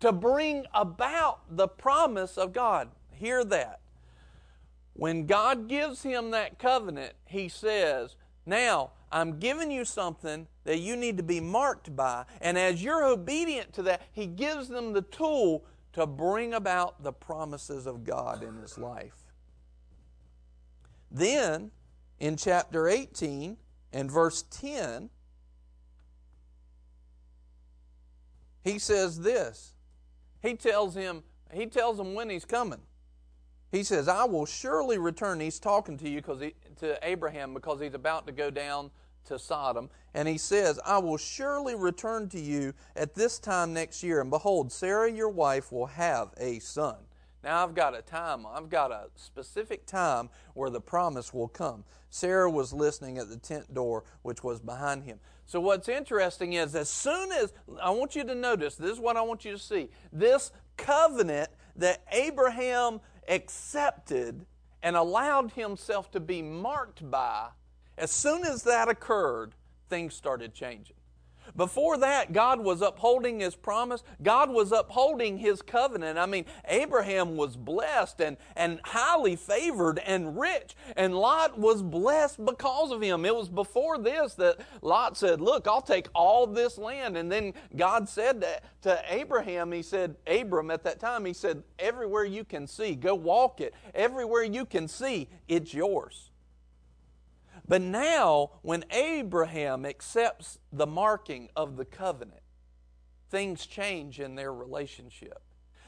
to 0.00 0.12
bring 0.12 0.66
about 0.74 1.40
the 1.50 1.66
promise 1.66 2.36
of 2.36 2.52
God. 2.52 2.90
Hear 3.10 3.42
that. 3.44 3.79
When 5.00 5.24
God 5.24 5.66
gives 5.66 6.02
him 6.02 6.32
that 6.32 6.58
covenant, 6.58 7.14
he 7.24 7.48
says, 7.48 8.16
Now, 8.44 8.90
I'm 9.10 9.38
giving 9.38 9.70
you 9.70 9.86
something 9.86 10.46
that 10.64 10.80
you 10.80 10.94
need 10.94 11.16
to 11.16 11.22
be 11.22 11.40
marked 11.40 11.96
by. 11.96 12.26
And 12.42 12.58
as 12.58 12.84
you're 12.84 13.06
obedient 13.06 13.72
to 13.72 13.82
that, 13.84 14.02
he 14.12 14.26
gives 14.26 14.68
them 14.68 14.92
the 14.92 15.00
tool 15.00 15.64
to 15.94 16.06
bring 16.06 16.52
about 16.52 17.02
the 17.02 17.14
promises 17.14 17.86
of 17.86 18.04
God 18.04 18.42
in 18.42 18.58
his 18.58 18.76
life. 18.76 19.16
Then, 21.10 21.70
in 22.18 22.36
chapter 22.36 22.86
18 22.86 23.56
and 23.94 24.10
verse 24.10 24.44
10, 24.50 25.08
he 28.62 28.78
says 28.78 29.20
this. 29.20 29.72
He 30.42 30.56
tells 30.56 30.94
him, 30.94 31.22
he 31.50 31.64
tells 31.64 31.98
him 31.98 32.12
when 32.12 32.28
he's 32.28 32.44
coming. 32.44 32.82
He 33.70 33.84
says, 33.84 34.08
I 34.08 34.24
will 34.24 34.46
surely 34.46 34.98
return. 34.98 35.40
He's 35.40 35.60
talking 35.60 35.96
to 35.98 36.08
you 36.08 36.16
because 36.16 36.40
he, 36.40 36.54
to 36.80 36.98
Abraham 37.02 37.54
because 37.54 37.80
he's 37.80 37.94
about 37.94 38.26
to 38.26 38.32
go 38.32 38.50
down 38.50 38.90
to 39.26 39.38
Sodom. 39.38 39.90
And 40.14 40.26
he 40.26 40.38
says, 40.38 40.80
I 40.84 40.98
will 40.98 41.16
surely 41.16 41.76
return 41.76 42.28
to 42.30 42.40
you 42.40 42.74
at 42.96 43.14
this 43.14 43.38
time 43.38 43.72
next 43.72 44.02
year. 44.02 44.20
And 44.20 44.30
behold, 44.30 44.72
Sarah, 44.72 45.10
your 45.10 45.28
wife, 45.28 45.70
will 45.70 45.86
have 45.86 46.30
a 46.36 46.58
son. 46.58 46.96
Now 47.42 47.62
I've 47.64 47.74
got 47.74 47.96
a 47.96 48.02
time, 48.02 48.44
I've 48.44 48.68
got 48.68 48.90
a 48.90 49.06
specific 49.14 49.86
time 49.86 50.28
where 50.54 50.68
the 50.68 50.80
promise 50.80 51.32
will 51.32 51.48
come. 51.48 51.84
Sarah 52.10 52.50
was 52.50 52.72
listening 52.72 53.16
at 53.18 53.30
the 53.30 53.38
tent 53.38 53.72
door, 53.72 54.04
which 54.22 54.44
was 54.44 54.60
behind 54.60 55.04
him. 55.04 55.18
So 55.46 55.58
what's 55.58 55.88
interesting 55.88 56.52
is, 56.52 56.74
as 56.74 56.90
soon 56.90 57.32
as, 57.32 57.52
I 57.80 57.90
want 57.90 58.14
you 58.14 58.24
to 58.24 58.34
notice, 58.34 58.74
this 58.74 58.92
is 58.92 59.00
what 59.00 59.16
I 59.16 59.22
want 59.22 59.44
you 59.44 59.52
to 59.52 59.58
see. 59.58 59.88
This 60.12 60.52
covenant 60.76 61.50
that 61.76 62.02
Abraham 62.12 63.00
accepted 63.30 64.44
and 64.82 64.96
allowed 64.96 65.52
himself 65.52 66.10
to 66.10 66.20
be 66.20 66.42
marked 66.42 67.08
by, 67.10 67.48
as 67.96 68.10
soon 68.10 68.44
as 68.44 68.64
that 68.64 68.88
occurred, 68.88 69.54
things 69.88 70.14
started 70.14 70.52
changing. 70.52 70.96
Before 71.56 71.96
that, 71.98 72.32
God 72.32 72.60
was 72.60 72.82
upholding 72.82 73.40
His 73.40 73.54
promise. 73.54 74.02
God 74.22 74.50
was 74.50 74.72
upholding 74.72 75.38
His 75.38 75.62
covenant. 75.62 76.18
I 76.18 76.26
mean, 76.26 76.44
Abraham 76.66 77.36
was 77.36 77.56
blessed 77.56 78.20
and, 78.20 78.36
and 78.56 78.80
highly 78.84 79.36
favored 79.36 79.98
and 80.00 80.38
rich, 80.38 80.74
and 80.96 81.14
Lot 81.14 81.58
was 81.58 81.82
blessed 81.82 82.44
because 82.44 82.90
of 82.90 83.02
him. 83.02 83.24
It 83.24 83.34
was 83.34 83.48
before 83.48 83.98
this 83.98 84.34
that 84.34 84.58
Lot 84.82 85.16
said, 85.16 85.40
Look, 85.40 85.66
I'll 85.66 85.82
take 85.82 86.08
all 86.14 86.46
this 86.46 86.78
land. 86.78 87.16
And 87.16 87.30
then 87.30 87.54
God 87.76 88.08
said 88.08 88.40
that 88.40 88.64
to 88.82 89.02
Abraham, 89.08 89.72
He 89.72 89.82
said, 89.82 90.16
Abram 90.26 90.70
at 90.70 90.84
that 90.84 91.00
time, 91.00 91.24
He 91.24 91.32
said, 91.32 91.62
Everywhere 91.78 92.24
you 92.24 92.44
can 92.44 92.66
see, 92.66 92.94
go 92.94 93.14
walk 93.14 93.60
it. 93.60 93.74
Everywhere 93.94 94.44
you 94.44 94.64
can 94.64 94.88
see, 94.88 95.28
it's 95.48 95.74
yours. 95.74 96.30
But 97.70 97.82
now, 97.82 98.50
when 98.62 98.84
Abraham 98.90 99.86
accepts 99.86 100.58
the 100.72 100.88
marking 100.88 101.50
of 101.54 101.76
the 101.76 101.84
covenant, 101.84 102.42
things 103.30 103.64
change 103.64 104.18
in 104.18 104.34
their 104.34 104.52
relationship. 104.52 105.40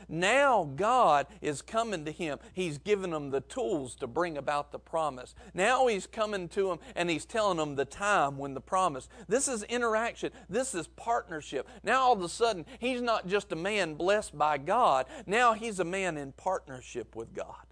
Now 0.09 0.71
God 0.77 1.27
is 1.41 1.61
coming 1.61 2.05
to 2.05 2.13
him. 2.13 2.39
He's 2.53 2.79
given 2.79 3.13
him 3.13 3.31
the 3.31 3.41
tools 3.41 3.97
to 3.97 4.07
bring 4.07 4.39
about 4.39 4.71
the 4.71 4.79
promise. 4.79 5.35
Now 5.55 5.89
he's 5.89 6.07
coming 6.07 6.49
to 6.51 6.71
him 6.71 6.79
and 6.95 7.11
he's 7.11 7.25
telling 7.25 7.59
him 7.59 7.75
the 7.75 7.85
time 7.85 8.39
when 8.39 8.55
the 8.55 8.61
promise. 8.61 9.09
This 9.27 9.49
is 9.49 9.65
interaction. 9.65 10.31
This 10.49 10.77
is 10.77 10.87
partnership. 10.87 11.69
Now 11.83 12.03
all 12.03 12.13
of 12.13 12.23
a 12.23 12.29
sudden, 12.29 12.65
he's 12.79 13.03
not 13.03 13.27
just 13.27 13.51
a 13.51 13.57
man 13.57 13.95
blessed 13.95 14.39
by 14.39 14.57
God. 14.57 15.07
Now 15.27 15.53
he's 15.53 15.81
a 15.81 15.85
man 15.85 16.17
in 16.17 16.31
partnership 16.31 17.17
with 17.17 17.35
God. 17.35 17.72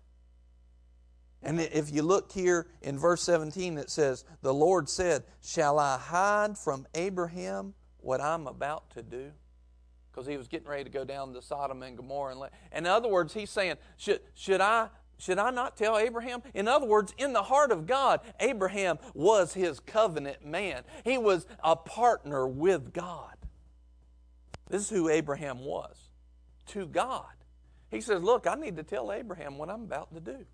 And 1.43 1.61
if 1.61 1.93
you 1.93 2.03
look 2.03 2.33
here 2.33 2.67
in 2.83 2.99
verse 2.99 3.23
17, 3.23 3.79
it 3.79 3.91
says, 3.91 4.25
The 4.43 4.53
Lord 4.53 4.89
said, 4.89 5.25
Shall 5.43 5.79
I 5.79 5.97
hide 5.97 6.59
from 6.59 6.87
Abraham 6.95 7.75
what 7.99 8.21
I'm 8.21 8.47
about 8.47 8.91
to 8.91 9.03
do? 9.03 9.31
Because 10.11 10.27
he 10.27 10.37
was 10.37 10.49
getting 10.49 10.69
ready 10.69 10.85
to 10.85 10.91
go 10.91 11.05
down 11.05 11.33
to 11.33 11.41
Sodom 11.41 11.83
and 11.83 11.97
Gomorrah. 11.97 12.51
And 12.73 12.87
in 12.87 12.93
other 12.93 13.09
words, 13.09 13.33
he's 13.33 13.49
saying, 13.49 13.77
should, 13.97 14.21
should, 14.35 14.61
I, 14.61 14.89
should 15.19 15.39
I 15.39 15.51
not 15.51 15.77
tell 15.77 15.97
Abraham? 15.97 16.43
In 16.53 16.69
other 16.69 16.87
words, 16.87 17.15
in 17.17 17.33
the 17.33 17.45
heart 17.45 17.73
of 17.73 17.87
God, 17.87 18.21
Abraham 18.39 18.99
was 19.15 19.55
his 19.55 19.81
covenant 19.81 20.45
man. 20.45 20.83
He 21.05 21.17
was 21.17 21.47
a 21.65 21.75
partner 21.77 22.47
with 22.47 22.93
God. 22.93 23.37
This 24.69 24.83
is 24.83 24.91
who 24.91 25.09
Abraham 25.09 25.61
was 25.61 25.97
to 26.67 26.87
God. 26.87 27.25
He 27.91 28.01
says, 28.01 28.23
Look, 28.23 28.47
I 28.47 28.55
need 28.57 28.77
to 28.77 28.83
tell 28.83 29.11
Abraham 29.11 29.59
what 29.59 29.71
I'm 29.71 29.83
about 29.83 30.13
to 30.15 30.21
do. 30.21 30.45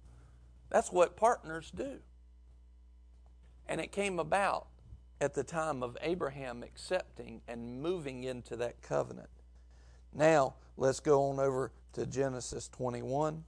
That's 0.70 0.90
what 0.90 1.16
partners 1.16 1.70
do. 1.74 1.98
And 3.68 3.80
it 3.80 3.92
came 3.92 4.18
about 4.18 4.66
at 5.20 5.34
the 5.34 5.44
time 5.44 5.82
of 5.82 5.96
Abraham 6.02 6.62
accepting 6.62 7.40
and 7.48 7.80
moving 7.80 8.24
into 8.24 8.56
that 8.56 8.82
covenant. 8.82 9.30
Now, 10.12 10.54
let's 10.76 11.00
go 11.00 11.30
on 11.30 11.40
over 11.40 11.72
to 11.94 12.06
Genesis 12.06 12.68
21. 12.68 13.44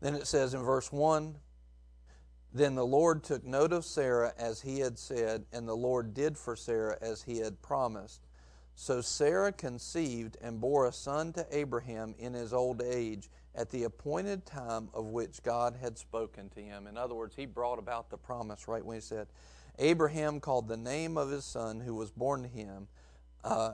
Then 0.00 0.14
it 0.14 0.26
says 0.26 0.52
in 0.52 0.62
verse 0.62 0.92
1 0.92 1.34
Then 2.52 2.74
the 2.74 2.84
Lord 2.84 3.24
took 3.24 3.42
note 3.42 3.72
of 3.72 3.84
Sarah 3.84 4.34
as 4.38 4.60
he 4.60 4.80
had 4.80 4.98
said, 4.98 5.46
and 5.50 5.66
the 5.66 5.76
Lord 5.76 6.12
did 6.12 6.36
for 6.36 6.54
Sarah 6.54 6.98
as 7.00 7.22
he 7.22 7.38
had 7.38 7.62
promised 7.62 8.20
so 8.74 9.00
Sarah 9.00 9.52
conceived 9.52 10.36
and 10.40 10.60
bore 10.60 10.86
a 10.86 10.92
son 10.92 11.32
to 11.34 11.46
Abraham 11.50 12.14
in 12.18 12.34
his 12.34 12.52
old 12.52 12.82
age 12.82 13.30
at 13.54 13.70
the 13.70 13.84
appointed 13.84 14.44
time 14.44 14.88
of 14.92 15.06
which 15.06 15.42
God 15.42 15.76
had 15.80 15.96
spoken 15.96 16.48
to 16.50 16.60
him. 16.60 16.86
In 16.86 16.96
other 16.96 17.14
words, 17.14 17.36
he 17.36 17.46
brought 17.46 17.78
about 17.78 18.10
the 18.10 18.18
promise 18.18 18.66
right 18.66 18.84
when 18.84 18.96
he 18.96 19.00
said, 19.00 19.28
Abraham 19.78 20.40
called 20.40 20.68
the 20.68 20.76
name 20.76 21.16
of 21.16 21.30
his 21.30 21.44
son 21.44 21.80
who 21.80 21.94
was 21.94 22.10
born 22.10 22.42
to 22.42 22.48
him, 22.48 22.88
uh, 23.44 23.72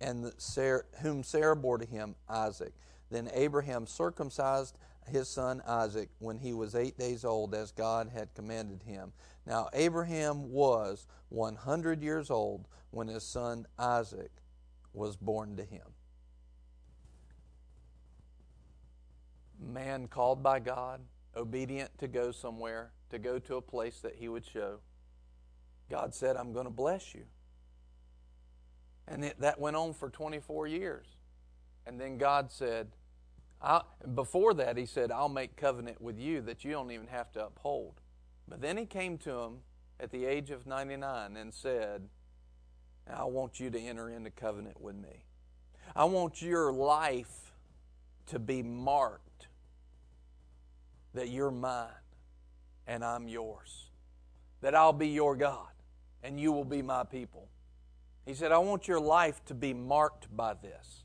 and 0.00 0.32
Sarah, 0.38 0.84
whom 1.02 1.22
Sarah 1.22 1.56
bore 1.56 1.78
to 1.78 1.86
him, 1.86 2.14
Isaac. 2.28 2.72
Then 3.10 3.30
Abraham 3.34 3.86
circumcised 3.86 4.78
his 5.10 5.28
son 5.28 5.62
Isaac 5.66 6.08
when 6.18 6.38
he 6.38 6.52
was 6.52 6.74
eight 6.74 6.96
days 6.98 7.24
old, 7.24 7.54
as 7.54 7.72
God 7.72 8.10
had 8.14 8.32
commanded 8.34 8.82
him. 8.82 9.12
Now 9.50 9.68
Abraham 9.72 10.48
was 10.52 11.08
100 11.30 12.04
years 12.04 12.30
old 12.30 12.68
when 12.92 13.08
his 13.08 13.24
son 13.24 13.66
Isaac 13.76 14.30
was 14.92 15.16
born 15.16 15.56
to 15.56 15.64
him. 15.64 15.88
Man 19.60 20.06
called 20.06 20.40
by 20.40 20.60
God, 20.60 21.00
obedient 21.36 21.98
to 21.98 22.06
go 22.06 22.30
somewhere, 22.30 22.92
to 23.10 23.18
go 23.18 23.40
to 23.40 23.56
a 23.56 23.60
place 23.60 23.98
that 24.02 24.14
he 24.14 24.28
would 24.28 24.46
show. 24.46 24.78
God 25.90 26.14
said, 26.14 26.36
I'm 26.36 26.52
going 26.52 26.66
to 26.66 26.70
bless 26.70 27.12
you. 27.12 27.24
And 29.08 29.24
it, 29.24 29.40
that 29.40 29.58
went 29.58 29.74
on 29.74 29.94
for 29.94 30.10
24 30.10 30.68
years. 30.68 31.06
And 31.88 32.00
then 32.00 32.18
God 32.18 32.52
said, 32.52 32.92
before 34.14 34.54
that, 34.54 34.76
He 34.76 34.86
said, 34.86 35.10
I'll 35.10 35.28
make 35.28 35.56
covenant 35.56 36.00
with 36.00 36.18
you 36.20 36.40
that 36.42 36.64
you 36.64 36.70
don't 36.70 36.92
even 36.92 37.08
have 37.08 37.32
to 37.32 37.46
uphold. 37.46 38.00
But 38.50 38.60
then 38.60 38.76
He 38.76 38.84
came 38.84 39.16
to 39.18 39.30
him 39.30 39.58
at 40.00 40.10
the 40.10 40.26
age 40.26 40.50
of 40.50 40.66
99 40.66 41.36
and 41.36 41.54
said, 41.54 42.08
I 43.08 43.24
want 43.24 43.60
you 43.60 43.70
to 43.70 43.78
enter 43.78 44.10
into 44.10 44.30
covenant 44.30 44.80
with 44.80 44.96
me. 44.96 45.24
I 45.94 46.04
want 46.04 46.42
your 46.42 46.72
life 46.72 47.52
to 48.26 48.38
be 48.38 48.62
marked 48.62 49.48
that 51.14 51.28
you're 51.28 51.50
mine 51.50 51.88
and 52.86 53.04
I'm 53.04 53.28
yours, 53.28 53.90
that 54.60 54.74
I'll 54.74 54.92
be 54.92 55.08
your 55.08 55.36
God 55.36 55.68
and 56.22 56.38
you 56.38 56.52
will 56.52 56.64
be 56.64 56.82
my 56.82 57.04
people. 57.04 57.48
He 58.26 58.34
said, 58.34 58.52
I 58.52 58.58
want 58.58 58.86
your 58.86 59.00
life 59.00 59.44
to 59.46 59.54
be 59.54 59.72
marked 59.72 60.34
by 60.36 60.54
this. 60.54 61.04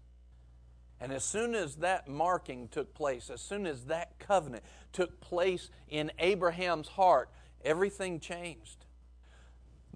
And 1.02 1.12
as 1.12 1.24
soon 1.24 1.56
as 1.56 1.76
that 1.78 2.08
marking 2.08 2.68
took 2.70 2.94
place, 2.94 3.30
as 3.30 3.42
soon 3.42 3.66
as 3.66 3.86
that 3.86 4.18
covenant 4.18 4.64
took 4.94 5.20
place 5.20 5.70
in 5.90 6.12
Abraham's 6.20 6.88
heart, 6.88 7.30
everything 7.64 8.20
changed. 8.20 8.86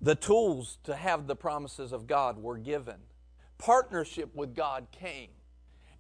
The 0.01 0.15
tools 0.15 0.77
to 0.83 0.95
have 0.95 1.27
the 1.27 1.35
promises 1.35 1.91
of 1.91 2.07
God 2.07 2.37
were 2.37 2.57
given. 2.57 2.97
Partnership 3.57 4.33
with 4.35 4.55
God 4.55 4.87
came, 4.91 5.29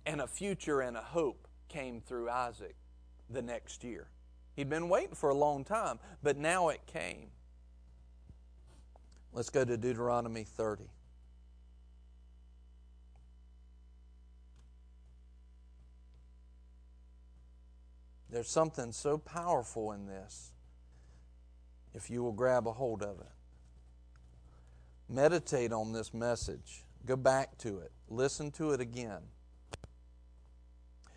and 0.05 0.21
a 0.21 0.27
future 0.27 0.81
and 0.81 0.95
a 0.95 1.01
hope 1.01 1.47
came 1.67 2.01
through 2.01 2.29
Isaac 2.29 2.75
the 3.29 3.41
next 3.41 3.83
year. 3.83 4.07
He'd 4.55 4.69
been 4.69 4.89
waiting 4.89 5.15
for 5.15 5.29
a 5.29 5.35
long 5.35 5.63
time, 5.63 5.99
but 6.23 6.37
now 6.37 6.69
it 6.69 6.81
came. 6.87 7.27
Let's 9.31 9.49
go 9.49 9.63
to 9.63 9.77
Deuteronomy 9.77 10.43
30. 10.43 10.85
There's 18.31 18.49
something 18.49 18.91
so 18.91 19.17
powerful 19.17 19.91
in 19.91 20.05
this 20.05 20.51
if 21.95 22.09
you 22.09 22.21
will 22.21 22.31
grab 22.31 22.67
a 22.67 22.73
hold 22.73 23.01
of 23.01 23.19
it. 23.19 23.31
Meditate 25.09 25.73
on 25.73 25.91
this 25.91 26.13
message. 26.13 26.85
Go 27.05 27.15
back 27.15 27.57
to 27.59 27.79
it. 27.79 27.91
Listen 28.07 28.51
to 28.51 28.71
it 28.71 28.81
again. 28.81 29.21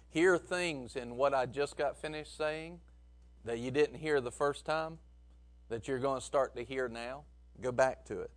Hear 0.08 0.38
things 0.38 0.96
in 0.96 1.16
what 1.16 1.34
I 1.34 1.46
just 1.46 1.76
got 1.76 2.00
finished 2.00 2.36
saying 2.36 2.80
that 3.44 3.58
you 3.58 3.70
didn't 3.70 3.96
hear 3.96 4.20
the 4.20 4.30
first 4.30 4.64
time 4.64 4.98
that 5.68 5.88
you're 5.88 5.98
going 5.98 6.20
to 6.20 6.24
start 6.24 6.56
to 6.56 6.64
hear 6.64 6.88
now. 6.88 7.24
Go 7.60 7.72
back 7.72 8.04
to 8.06 8.20
it. 8.20 8.30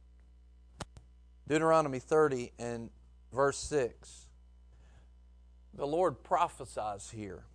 Deuteronomy 1.48 2.00
30 2.00 2.52
and 2.60 2.90
verse 3.32 3.58
6. 3.58 4.28
The 5.74 5.86
Lord 5.86 6.24
prophesies 6.24 7.12
here 7.12 7.46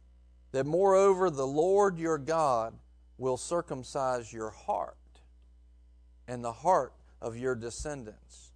that 0.53 0.67
moreover 0.67 1.31
the 1.31 1.47
Lord 1.47 1.99
your 1.99 2.19
God 2.19 2.75
will 3.19 3.37
circumcise 3.37 4.33
your 4.33 4.51
heart 4.51 4.97
and 6.27 6.45
the 6.45 6.53
heart 6.53 6.95
of 7.21 7.37
your 7.37 7.55
descendants, 7.55 8.53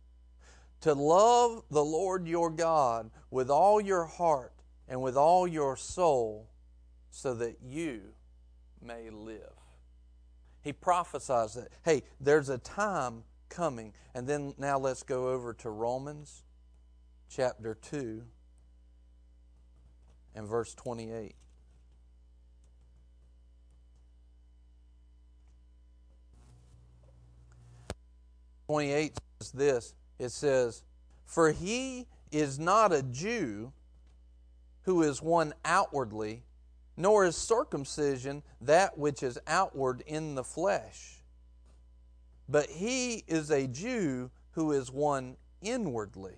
to 0.81 0.95
love 0.95 1.63
the 1.71 1.85
Lord 1.85 2.27
your 2.27 2.51
God 2.51 3.11
with 3.31 3.51
all 3.51 3.81
your 3.81 4.05
heart 4.05 4.53
and 4.89 5.03
with 5.03 5.17
all 5.17 5.47
your 5.47 5.77
soul, 5.77 6.51
so 7.11 7.35
that 7.35 7.59
you 7.63 8.01
may 8.83 9.09
live. 9.11 9.53
He 10.63 10.73
prophesies 10.73 11.55
that, 11.55 11.69
hey, 11.85 12.03
there's 12.21 12.49
a 12.49 12.59
time 12.59 13.23
coming. 13.49 13.93
And 14.15 14.27
then 14.27 14.55
now 14.59 14.79
let's 14.79 15.03
go 15.03 15.29
over 15.29 15.55
to 15.55 15.71
Romans 15.71 16.43
chapter 17.29 17.75
2 17.75 18.23
and 20.35 20.49
verse 20.49 20.75
28. 20.75 21.35
28 28.67 29.13
says 29.41 29.53
this 29.53 29.95
it 30.19 30.31
says, 30.31 30.83
For 31.25 31.53
he 31.53 32.07
is 32.31 32.59
not 32.59 32.93
a 32.93 33.03
Jew 33.03 33.73
who 34.83 35.03
is 35.03 35.23
one 35.23 35.55
outwardly, 35.65 36.45
nor 36.97 37.25
is 37.25 37.37
circumcision 37.37 38.43
that 38.61 38.97
which 38.97 39.23
is 39.23 39.39
outward 39.47 40.03
in 40.07 40.35
the 40.35 40.45
flesh. 40.45 41.23
But 42.49 42.69
he 42.69 43.25
is 43.27 43.51
a 43.51 43.67
Jew 43.67 44.31
who 44.53 44.73
is 44.73 44.91
one 44.91 45.37
inwardly, 45.63 46.37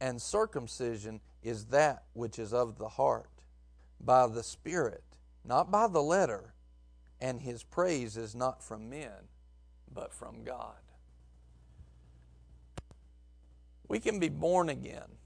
and 0.00 0.20
circumcision 0.20 1.20
is 1.42 1.66
that 1.66 2.04
which 2.12 2.38
is 2.38 2.52
of 2.52 2.78
the 2.78 2.88
heart, 2.88 3.30
by 4.00 4.26
the 4.26 4.42
Spirit, 4.42 5.04
not 5.44 5.70
by 5.70 5.88
the 5.88 6.02
letter, 6.02 6.52
and 7.20 7.40
his 7.40 7.62
praise 7.62 8.16
is 8.16 8.34
not 8.34 8.62
from 8.62 8.90
men, 8.90 9.28
but 9.92 10.12
from 10.12 10.44
God. 10.44 10.76
We 13.88 14.00
can 14.00 14.18
be 14.18 14.28
born 14.28 14.68
again. 14.68 15.18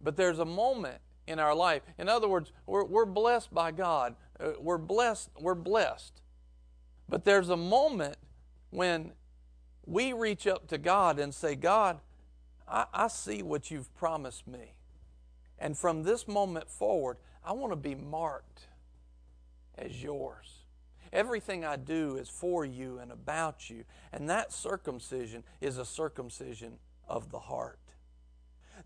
But 0.00 0.16
there's 0.16 0.38
a 0.38 0.44
moment 0.44 0.98
in 1.26 1.38
our 1.38 1.54
life. 1.54 1.82
In 1.98 2.08
other 2.08 2.28
words, 2.28 2.52
we're, 2.66 2.84
we're 2.84 3.06
blessed 3.06 3.52
by 3.54 3.70
God. 3.70 4.16
Uh, 4.38 4.52
we're 4.60 4.78
blessed. 4.78 5.30
We're 5.38 5.54
blessed. 5.54 6.20
But 7.08 7.24
there's 7.24 7.48
a 7.48 7.56
moment 7.56 8.16
when 8.70 9.12
we 9.86 10.12
reach 10.12 10.46
up 10.46 10.68
to 10.68 10.78
God 10.78 11.18
and 11.18 11.34
say, 11.34 11.54
God, 11.54 12.00
I, 12.66 12.86
I 12.92 13.08
see 13.08 13.42
what 13.42 13.70
you've 13.70 13.94
promised 13.94 14.46
me. 14.46 14.74
And 15.58 15.76
from 15.76 16.02
this 16.02 16.26
moment 16.26 16.68
forward, 16.68 17.18
I 17.44 17.52
want 17.52 17.72
to 17.72 17.76
be 17.76 17.94
marked 17.94 18.68
as 19.76 20.02
yours. 20.02 20.64
Everything 21.12 21.64
I 21.64 21.76
do 21.76 22.16
is 22.16 22.28
for 22.28 22.64
you 22.64 22.98
and 22.98 23.12
about 23.12 23.68
you. 23.68 23.84
And 24.12 24.28
that 24.30 24.52
circumcision 24.52 25.44
is 25.60 25.78
a 25.78 25.84
circumcision 25.84 26.78
of 27.12 27.30
the 27.30 27.38
heart. 27.38 27.78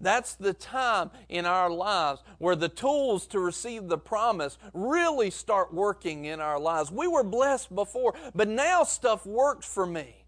That's 0.00 0.34
the 0.34 0.52
time 0.52 1.10
in 1.28 1.46
our 1.46 1.70
lives 1.70 2.22
where 2.38 2.56
the 2.56 2.68
tools 2.68 3.26
to 3.28 3.40
receive 3.40 3.88
the 3.88 3.96
promise 3.96 4.58
really 4.74 5.30
start 5.30 5.72
working 5.72 6.26
in 6.26 6.40
our 6.40 6.58
lives. 6.58 6.90
We 6.90 7.06
were 7.06 7.22
blessed 7.22 7.74
before, 7.74 8.14
but 8.34 8.48
now 8.48 8.82
stuff 8.82 9.24
works 9.24 9.66
for 9.66 9.86
me. 9.86 10.26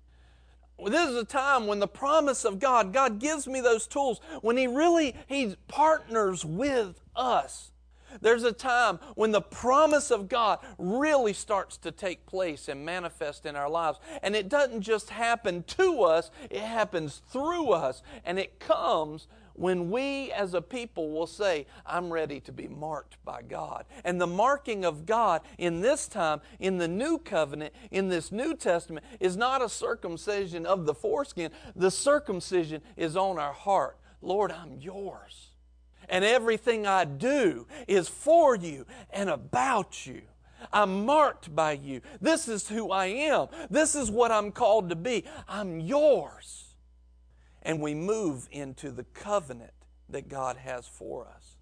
This 0.87 1.11
is 1.11 1.16
a 1.16 1.24
time 1.24 1.66
when 1.66 1.80
the 1.80 1.88
promise 1.88 2.44
of 2.44 2.61
God, 2.61 2.92
God 2.92 3.18
gives 3.18 3.48
me 3.48 3.61
those 3.61 3.87
tools 3.87 4.20
when 4.40 4.56
He 4.56 4.68
really 4.68 5.14
He 5.26 5.56
partners 5.66 6.44
with 6.44 7.02
us 7.16 7.72
there's 8.20 8.44
a 8.44 8.52
time 8.52 8.98
when 9.14 9.30
the 9.30 9.40
promise 9.40 10.10
of 10.10 10.28
God 10.28 10.58
really 10.78 11.32
starts 11.32 11.76
to 11.78 11.90
take 11.90 12.26
place 12.26 12.68
and 12.68 12.84
manifest 12.84 13.46
in 13.46 13.56
our 13.56 13.68
lives. 13.68 13.98
And 14.22 14.34
it 14.34 14.48
doesn't 14.48 14.82
just 14.82 15.10
happen 15.10 15.64
to 15.64 16.02
us, 16.02 16.30
it 16.50 16.60
happens 16.60 17.22
through 17.30 17.70
us. 17.70 18.02
And 18.24 18.38
it 18.38 18.60
comes 18.60 19.26
when 19.58 19.90
we 19.90 20.30
as 20.32 20.54
a 20.54 20.62
people 20.62 21.10
will 21.10 21.26
say, 21.26 21.66
I'm 21.84 22.12
ready 22.12 22.40
to 22.40 22.52
be 22.52 22.68
marked 22.68 23.22
by 23.24 23.42
God. 23.42 23.84
And 24.04 24.20
the 24.20 24.26
marking 24.26 24.84
of 24.84 25.04
God 25.04 25.42
in 25.58 25.80
this 25.80 26.06
time, 26.06 26.40
in 26.60 26.78
the 26.78 26.88
new 26.88 27.18
covenant, 27.18 27.74
in 27.90 28.08
this 28.08 28.30
New 28.30 28.54
Testament, 28.54 29.04
is 29.20 29.36
not 29.36 29.60
a 29.60 29.68
circumcision 29.68 30.64
of 30.64 30.86
the 30.86 30.94
foreskin, 30.94 31.50
the 31.74 31.90
circumcision 31.90 32.82
is 32.96 33.16
on 33.16 33.38
our 33.38 33.52
heart. 33.52 33.98
Lord, 34.22 34.52
I'm 34.52 34.78
yours. 34.78 35.47
And 36.08 36.24
everything 36.24 36.86
I 36.86 37.04
do 37.04 37.66
is 37.86 38.08
for 38.08 38.56
you 38.56 38.86
and 39.10 39.30
about 39.30 40.06
you. 40.06 40.22
I'm 40.72 41.06
marked 41.06 41.54
by 41.54 41.72
you. 41.72 42.00
This 42.20 42.48
is 42.48 42.68
who 42.68 42.90
I 42.90 43.06
am. 43.06 43.48
This 43.70 43.94
is 43.94 44.10
what 44.10 44.30
I'm 44.30 44.50
called 44.50 44.90
to 44.90 44.96
be. 44.96 45.24
I'm 45.48 45.80
yours. 45.80 46.74
And 47.62 47.80
we 47.80 47.94
move 47.94 48.48
into 48.50 48.90
the 48.90 49.04
covenant 49.04 49.72
that 50.08 50.28
God 50.28 50.56
has 50.56 50.86
for 50.86 51.28
us. 51.28 51.56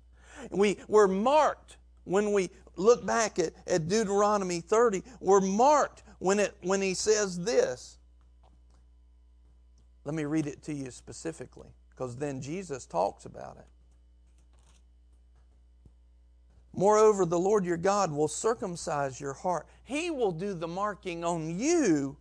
We, 0.50 0.78
we're 0.88 1.08
marked 1.08 1.76
when 2.04 2.32
we 2.32 2.50
look 2.76 3.04
back 3.04 3.38
at, 3.38 3.52
at 3.66 3.88
Deuteronomy 3.88 4.60
30. 4.60 5.02
We're 5.20 5.40
marked 5.40 6.02
when, 6.18 6.38
it, 6.38 6.56
when 6.62 6.80
he 6.80 6.94
says 6.94 7.38
this. 7.40 7.98
Let 10.04 10.14
me 10.14 10.24
read 10.24 10.46
it 10.46 10.62
to 10.64 10.74
you 10.74 10.90
specifically 10.90 11.68
because 11.90 12.16
then 12.16 12.40
Jesus 12.40 12.86
talks 12.86 13.24
about 13.24 13.56
it. 13.56 13.66
Moreover, 16.76 17.24
the 17.24 17.38
Lord 17.38 17.64
your 17.64 17.78
God 17.78 18.12
will 18.12 18.28
circumcise 18.28 19.18
your 19.18 19.32
heart. 19.32 19.66
He 19.82 20.10
will 20.10 20.30
do 20.30 20.52
the 20.52 20.68
marking 20.68 21.24
on 21.24 21.58
you 21.58 22.18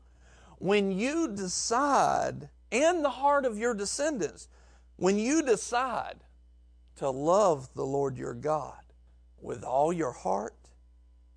when 0.60 0.92
you 0.92 1.28
decide, 1.28 2.50
and 2.72 3.04
the 3.04 3.10
heart 3.10 3.46
of 3.46 3.58
your 3.58 3.74
descendants, 3.74 4.48
when 4.96 5.18
you 5.18 5.44
decide 5.44 6.24
to 6.96 7.10
love 7.10 7.70
the 7.76 7.86
Lord 7.86 8.18
your 8.18 8.34
God 8.34 8.80
with 9.42 9.64
all 9.64 9.92
your 9.92 10.14
heart 10.14 10.56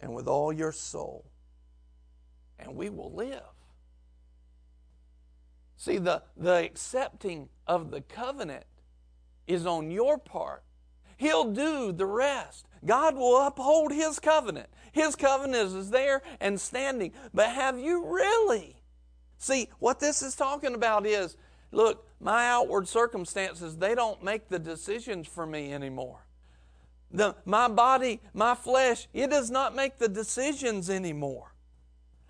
and 0.00 0.14
with 0.14 0.28
all 0.28 0.52
your 0.52 0.70
soul. 0.70 1.24
And 2.60 2.76
we 2.76 2.88
will 2.88 3.12
live. 3.12 3.42
See, 5.76 5.98
the, 5.98 6.22
the 6.36 6.64
accepting 6.64 7.48
of 7.66 7.90
the 7.90 8.00
covenant 8.00 8.64
is 9.48 9.66
on 9.66 9.90
your 9.90 10.18
part. 10.18 10.62
He'll 11.16 11.52
do 11.52 11.90
the 11.90 12.06
rest. 12.06 12.67
God 12.84 13.16
will 13.16 13.46
uphold 13.46 13.92
His 13.92 14.18
covenant. 14.18 14.68
His 14.92 15.16
covenant 15.16 15.74
is 15.74 15.90
there 15.90 16.22
and 16.40 16.60
standing. 16.60 17.12
But 17.32 17.50
have 17.50 17.78
you 17.78 18.06
really? 18.06 18.76
See, 19.38 19.68
what 19.78 20.00
this 20.00 20.22
is 20.22 20.34
talking 20.34 20.74
about 20.74 21.06
is 21.06 21.36
look, 21.70 22.06
my 22.20 22.48
outward 22.48 22.88
circumstances, 22.88 23.76
they 23.76 23.94
don't 23.94 24.22
make 24.22 24.48
the 24.48 24.58
decisions 24.58 25.28
for 25.28 25.46
me 25.46 25.72
anymore. 25.72 26.24
The, 27.10 27.36
my 27.44 27.68
body, 27.68 28.20
my 28.34 28.54
flesh, 28.54 29.08
it 29.14 29.30
does 29.30 29.50
not 29.50 29.74
make 29.74 29.98
the 29.98 30.08
decisions 30.08 30.90
anymore. 30.90 31.54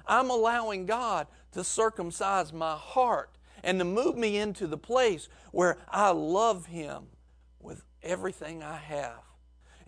I'm 0.07 0.31
allowing 0.31 0.87
God 0.87 1.27
to 1.53 1.65
circumcise 1.65 2.53
my 2.53 2.77
heart 2.77 3.31
and 3.63 3.79
to 3.79 3.85
move 3.85 4.17
me 4.17 4.37
into 4.37 4.67
the 4.67 4.79
place 4.79 5.29
where 5.53 5.79
I 5.89 6.11
love 6.11 6.67
Him 6.67 7.07
with 7.61 7.83
everything 8.03 8.63
I 8.63 8.77
have 8.77 9.28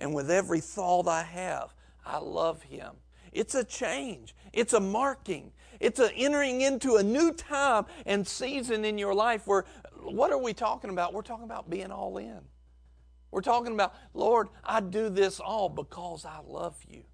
and 0.01 0.15
with 0.15 0.31
every 0.31 0.61
thought 0.61 1.07
I 1.07 1.23
have, 1.23 1.73
I 2.05 2.19
love 2.19 2.63
Him. 2.63 2.93
It's 3.33 3.55
a 3.55 3.63
change, 3.63 4.35
it's 4.53 4.73
a 4.73 4.81
marking, 4.81 5.53
it's 5.79 6.01
entering 6.15 6.63
into 6.63 6.97
a 6.97 7.03
new 7.03 7.33
time 7.33 7.87
and 8.05 8.27
season 8.27 8.85
in 8.85 8.99
your 8.99 9.15
life 9.15 9.47
where, 9.47 9.65
what 10.03 10.33
are 10.33 10.39
we 10.39 10.53
talking 10.53 10.91
about? 10.91 11.15
We're 11.15 11.23
talking 11.23 11.45
about 11.45 11.71
being 11.71 11.93
all 11.93 12.19
in. 12.19 12.41
We're 13.31 13.43
talking 13.43 13.73
about, 13.73 13.95
Lord, 14.13 14.49
I 14.65 14.81
do 14.81 15.09
this 15.09 15.39
all 15.39 15.69
because 15.69 16.25
I 16.25 16.41
love 16.45 16.77
you. 16.89 17.05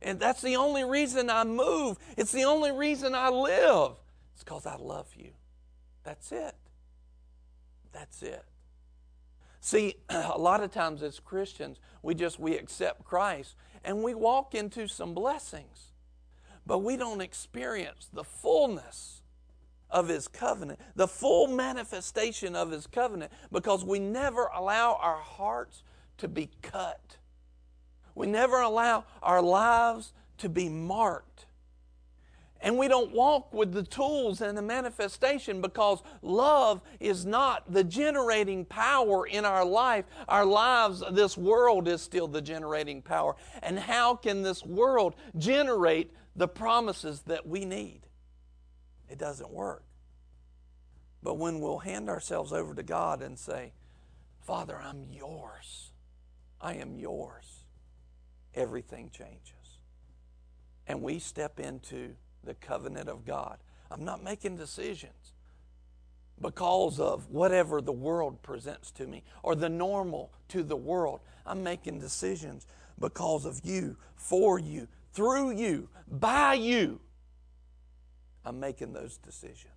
And 0.00 0.18
that's 0.18 0.40
the 0.40 0.56
only 0.56 0.84
reason 0.84 1.28
I 1.30 1.44
move. 1.44 1.98
It's 2.16 2.32
the 2.32 2.44
only 2.44 2.72
reason 2.72 3.14
I 3.14 3.28
live. 3.28 3.92
It's 4.34 4.42
because 4.42 4.66
I 4.66 4.76
love 4.76 5.08
you. 5.16 5.30
That's 6.04 6.32
it. 6.32 6.54
That's 7.92 8.22
it. 8.22 8.44
See, 9.64 9.94
a 10.10 10.36
lot 10.36 10.62
of 10.62 10.70
times 10.72 11.02
as 11.02 11.18
Christians, 11.18 11.80
we 12.02 12.14
just 12.14 12.38
we 12.38 12.54
accept 12.54 13.02
Christ 13.02 13.56
and 13.82 14.02
we 14.02 14.12
walk 14.12 14.54
into 14.54 14.86
some 14.86 15.14
blessings. 15.14 15.92
But 16.66 16.80
we 16.80 16.98
don't 16.98 17.22
experience 17.22 18.10
the 18.12 18.24
fullness 18.24 19.22
of 19.88 20.08
his 20.08 20.28
covenant, 20.28 20.80
the 20.94 21.08
full 21.08 21.46
manifestation 21.46 22.54
of 22.54 22.70
his 22.70 22.86
covenant 22.86 23.32
because 23.50 23.86
we 23.86 23.98
never 23.98 24.50
allow 24.54 24.98
our 25.00 25.22
hearts 25.22 25.82
to 26.18 26.28
be 26.28 26.50
cut. 26.60 27.16
We 28.14 28.26
never 28.26 28.60
allow 28.60 29.06
our 29.22 29.40
lives 29.40 30.12
to 30.38 30.50
be 30.50 30.68
marked 30.68 31.46
and 32.64 32.78
we 32.78 32.88
don't 32.88 33.12
walk 33.12 33.52
with 33.52 33.74
the 33.74 33.82
tools 33.82 34.40
and 34.40 34.56
the 34.56 34.62
manifestation 34.62 35.60
because 35.60 36.02
love 36.22 36.80
is 36.98 37.26
not 37.26 37.70
the 37.70 37.84
generating 37.84 38.64
power 38.64 39.26
in 39.26 39.44
our 39.44 39.66
life. 39.66 40.06
Our 40.28 40.46
lives, 40.46 41.02
this 41.12 41.36
world 41.36 41.86
is 41.88 42.00
still 42.00 42.26
the 42.26 42.40
generating 42.40 43.02
power. 43.02 43.36
And 43.62 43.78
how 43.78 44.16
can 44.16 44.40
this 44.40 44.64
world 44.64 45.14
generate 45.36 46.10
the 46.34 46.48
promises 46.48 47.20
that 47.26 47.46
we 47.46 47.66
need? 47.66 48.00
It 49.10 49.18
doesn't 49.18 49.50
work. 49.50 49.84
But 51.22 51.34
when 51.34 51.60
we'll 51.60 51.80
hand 51.80 52.08
ourselves 52.08 52.50
over 52.50 52.74
to 52.74 52.82
God 52.82 53.20
and 53.20 53.38
say, 53.38 53.74
Father, 54.40 54.80
I'm 54.82 55.04
yours, 55.10 55.92
I 56.62 56.76
am 56.76 56.96
yours, 56.96 57.66
everything 58.54 59.10
changes. 59.10 59.80
And 60.86 61.02
we 61.02 61.18
step 61.18 61.60
into 61.60 62.16
the 62.44 62.54
covenant 62.54 63.08
of 63.08 63.24
God. 63.24 63.58
I'm 63.90 64.04
not 64.04 64.22
making 64.22 64.56
decisions 64.56 65.32
because 66.40 66.98
of 66.98 67.30
whatever 67.30 67.80
the 67.80 67.92
world 67.92 68.42
presents 68.42 68.90
to 68.92 69.06
me 69.06 69.22
or 69.42 69.54
the 69.54 69.68
normal 69.68 70.32
to 70.48 70.62
the 70.62 70.76
world. 70.76 71.20
I'm 71.46 71.62
making 71.62 72.00
decisions 72.00 72.66
because 72.98 73.44
of 73.44 73.60
you, 73.64 73.96
for 74.16 74.58
you, 74.58 74.88
through 75.12 75.52
you, 75.52 75.88
by 76.08 76.54
you. 76.54 77.00
I'm 78.44 78.60
making 78.60 78.92
those 78.92 79.16
decisions. 79.16 79.72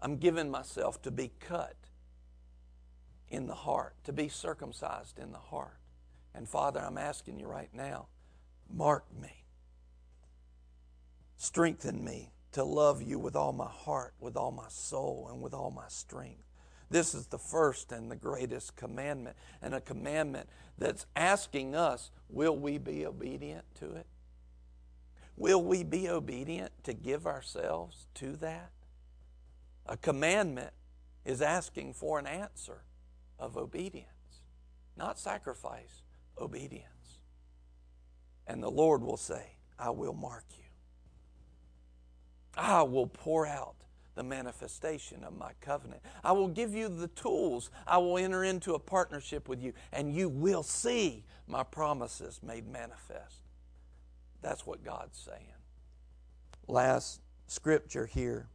I'm 0.00 0.16
giving 0.16 0.50
myself 0.50 1.00
to 1.02 1.10
be 1.10 1.32
cut 1.40 1.76
in 3.28 3.46
the 3.46 3.54
heart, 3.54 3.94
to 4.04 4.12
be 4.12 4.28
circumcised 4.28 5.18
in 5.18 5.32
the 5.32 5.38
heart. 5.38 5.78
And 6.34 6.48
Father, 6.48 6.80
I'm 6.80 6.98
asking 6.98 7.40
you 7.40 7.46
right 7.46 7.70
now, 7.72 8.06
mark 8.70 9.04
me. 9.20 9.45
Strengthen 11.36 12.04
me 12.04 12.32
to 12.52 12.64
love 12.64 13.02
you 13.02 13.18
with 13.18 13.36
all 13.36 13.52
my 13.52 13.68
heart, 13.68 14.14
with 14.18 14.36
all 14.36 14.50
my 14.50 14.68
soul, 14.68 15.28
and 15.30 15.42
with 15.42 15.52
all 15.52 15.70
my 15.70 15.88
strength. 15.88 16.42
This 16.88 17.14
is 17.14 17.26
the 17.26 17.38
first 17.38 17.92
and 17.92 18.10
the 18.10 18.16
greatest 18.16 18.76
commandment, 18.76 19.36
and 19.60 19.74
a 19.74 19.80
commandment 19.80 20.48
that's 20.78 21.06
asking 21.14 21.74
us 21.74 22.10
will 22.28 22.56
we 22.56 22.78
be 22.78 23.04
obedient 23.04 23.64
to 23.76 23.96
it? 23.96 24.06
Will 25.36 25.62
we 25.62 25.82
be 25.82 26.08
obedient 26.08 26.72
to 26.84 26.94
give 26.94 27.26
ourselves 27.26 28.06
to 28.14 28.36
that? 28.36 28.70
A 29.84 29.96
commandment 29.96 30.72
is 31.24 31.42
asking 31.42 31.92
for 31.92 32.18
an 32.18 32.26
answer 32.26 32.82
of 33.38 33.56
obedience, 33.56 34.06
not 34.96 35.18
sacrifice, 35.18 36.02
obedience. 36.38 37.20
And 38.46 38.62
the 38.62 38.70
Lord 38.70 39.02
will 39.02 39.16
say, 39.16 39.56
I 39.78 39.90
will 39.90 40.14
mark 40.14 40.44
you. 40.56 40.65
I 42.56 42.82
will 42.82 43.06
pour 43.06 43.46
out 43.46 43.74
the 44.14 44.22
manifestation 44.22 45.22
of 45.24 45.36
my 45.36 45.52
covenant. 45.60 46.00
I 46.24 46.32
will 46.32 46.48
give 46.48 46.74
you 46.74 46.88
the 46.88 47.08
tools. 47.08 47.70
I 47.86 47.98
will 47.98 48.16
enter 48.16 48.44
into 48.44 48.74
a 48.74 48.78
partnership 48.78 49.48
with 49.48 49.62
you, 49.62 49.74
and 49.92 50.14
you 50.14 50.28
will 50.28 50.62
see 50.62 51.24
my 51.46 51.62
promises 51.62 52.40
made 52.42 52.66
manifest. 52.66 53.42
That's 54.40 54.66
what 54.66 54.82
God's 54.84 55.18
saying. 55.18 55.52
Last 56.66 57.20
scripture 57.46 58.06
here 58.06 58.48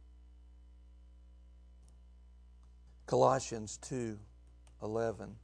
Colossians 3.06 3.78
2 3.82 4.18
11. 4.82 5.36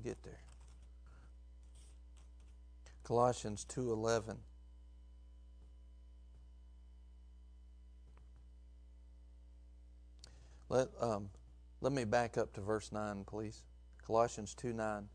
Get 0.00 0.22
there. 0.22 0.40
Colossians 3.04 3.66
2:11 3.68 4.36
Let 10.68 10.88
um, 11.00 11.30
let 11.80 11.92
me 11.92 12.04
back 12.04 12.38
up 12.38 12.52
to 12.54 12.60
verse 12.60 12.92
9 12.92 13.24
please. 13.24 13.64
Colossians 14.06 14.54
2:9 14.54 15.06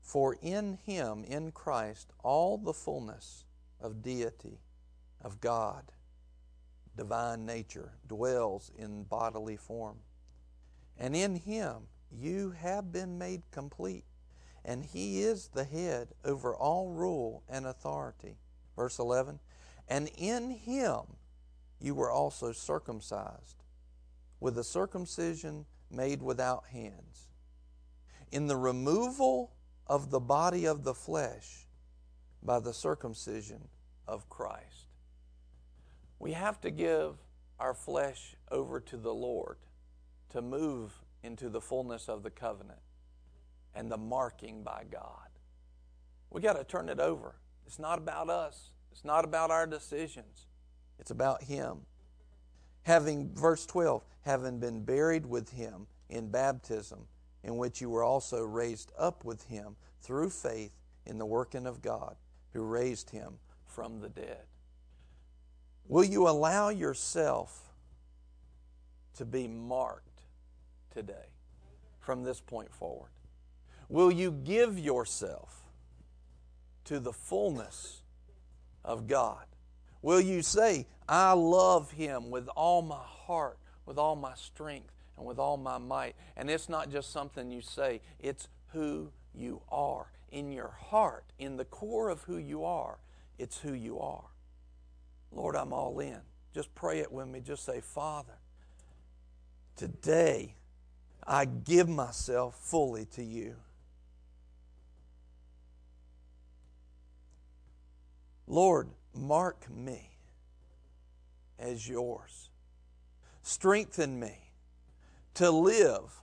For 0.00 0.36
in 0.40 0.78
him 0.84 1.24
in 1.24 1.52
Christ 1.52 2.12
all 2.22 2.56
the 2.58 2.72
fullness 2.72 3.44
of 3.80 4.02
deity 4.02 4.60
of 5.20 5.40
God 5.40 5.92
divine 6.96 7.44
nature 7.44 7.92
dwells 8.06 8.70
in 8.78 9.04
bodily 9.04 9.56
form 9.56 9.98
And 10.98 11.14
in 11.14 11.36
him 11.36 11.88
you 12.10 12.52
have 12.52 12.92
been 12.92 13.18
made 13.18 13.42
complete. 13.50 14.04
And 14.66 14.84
he 14.84 15.22
is 15.22 15.50
the 15.54 15.64
head 15.64 16.08
over 16.24 16.54
all 16.54 16.90
rule 16.90 17.44
and 17.48 17.64
authority. 17.64 18.36
Verse 18.74 18.98
11 18.98 19.38
And 19.88 20.10
in 20.18 20.50
him 20.50 21.02
you 21.80 21.94
were 21.94 22.10
also 22.10 22.50
circumcised, 22.50 23.62
with 24.40 24.58
a 24.58 24.64
circumcision 24.64 25.66
made 25.88 26.20
without 26.20 26.66
hands, 26.66 27.28
in 28.32 28.48
the 28.48 28.56
removal 28.56 29.52
of 29.86 30.10
the 30.10 30.18
body 30.18 30.66
of 30.66 30.82
the 30.82 30.94
flesh 30.94 31.68
by 32.42 32.58
the 32.58 32.74
circumcision 32.74 33.68
of 34.08 34.28
Christ. 34.28 34.88
We 36.18 36.32
have 36.32 36.60
to 36.62 36.72
give 36.72 37.18
our 37.60 37.74
flesh 37.74 38.34
over 38.50 38.80
to 38.80 38.96
the 38.96 39.14
Lord 39.14 39.58
to 40.30 40.42
move 40.42 40.92
into 41.22 41.48
the 41.48 41.60
fullness 41.60 42.08
of 42.08 42.24
the 42.24 42.30
covenant 42.30 42.80
and 43.76 43.90
the 43.90 43.96
marking 43.96 44.62
by 44.62 44.84
God. 44.90 45.28
We 46.30 46.40
got 46.40 46.54
to 46.54 46.64
turn 46.64 46.88
it 46.88 46.98
over. 46.98 47.36
It's 47.66 47.78
not 47.78 47.98
about 47.98 48.30
us, 48.30 48.70
it's 48.90 49.04
not 49.04 49.24
about 49.24 49.50
our 49.50 49.66
decisions, 49.66 50.46
it's 50.98 51.10
about 51.10 51.44
Him. 51.44 51.80
Having, 52.84 53.34
verse 53.34 53.66
12, 53.66 54.04
having 54.22 54.60
been 54.60 54.84
buried 54.84 55.26
with 55.26 55.50
Him 55.50 55.86
in 56.08 56.30
baptism, 56.30 57.00
in 57.42 57.56
which 57.56 57.80
you 57.80 57.90
were 57.90 58.04
also 58.04 58.42
raised 58.42 58.92
up 58.96 59.24
with 59.24 59.44
Him 59.48 59.76
through 60.00 60.30
faith 60.30 60.72
in 61.04 61.18
the 61.18 61.26
working 61.26 61.66
of 61.66 61.82
God, 61.82 62.16
who 62.52 62.62
raised 62.62 63.10
Him 63.10 63.34
from 63.66 64.00
the 64.00 64.08
dead. 64.08 64.44
Will 65.88 66.04
you 66.04 66.28
allow 66.28 66.68
yourself 66.68 67.72
to 69.16 69.24
be 69.24 69.48
marked 69.48 70.22
today 70.90 71.30
from 72.00 72.22
this 72.22 72.40
point 72.40 72.72
forward? 72.72 73.10
Will 73.88 74.10
you 74.10 74.30
give 74.30 74.78
yourself 74.78 75.62
to 76.84 76.98
the 76.98 77.12
fullness 77.12 78.02
of 78.84 79.06
God? 79.06 79.44
Will 80.02 80.20
you 80.20 80.42
say, 80.42 80.86
I 81.08 81.32
love 81.32 81.92
Him 81.92 82.30
with 82.30 82.48
all 82.48 82.82
my 82.82 83.02
heart, 83.04 83.58
with 83.84 83.98
all 83.98 84.16
my 84.16 84.34
strength, 84.34 84.92
and 85.16 85.26
with 85.26 85.38
all 85.38 85.56
my 85.56 85.78
might? 85.78 86.16
And 86.36 86.50
it's 86.50 86.68
not 86.68 86.90
just 86.90 87.12
something 87.12 87.50
you 87.50 87.60
say, 87.60 88.00
it's 88.20 88.48
who 88.72 89.10
you 89.34 89.62
are. 89.70 90.06
In 90.32 90.52
your 90.52 90.74
heart, 90.90 91.24
in 91.38 91.56
the 91.56 91.64
core 91.64 92.08
of 92.08 92.22
who 92.22 92.36
you 92.36 92.64
are, 92.64 92.98
it's 93.38 93.58
who 93.58 93.72
you 93.72 94.00
are. 94.00 94.24
Lord, 95.32 95.54
I'm 95.54 95.72
all 95.72 95.98
in. 96.00 96.20
Just 96.54 96.74
pray 96.74 97.00
it 97.00 97.12
with 97.12 97.28
me. 97.28 97.40
Just 97.40 97.64
say, 97.64 97.80
Father, 97.80 98.38
today 99.76 100.54
I 101.26 101.44
give 101.44 101.88
myself 101.88 102.58
fully 102.60 103.04
to 103.14 103.22
you. 103.22 103.56
Lord, 108.46 108.88
mark 109.14 109.66
me 109.70 110.18
as 111.58 111.88
yours. 111.88 112.50
Strengthen 113.42 114.18
me 114.18 114.52
to 115.34 115.50
live 115.50 116.22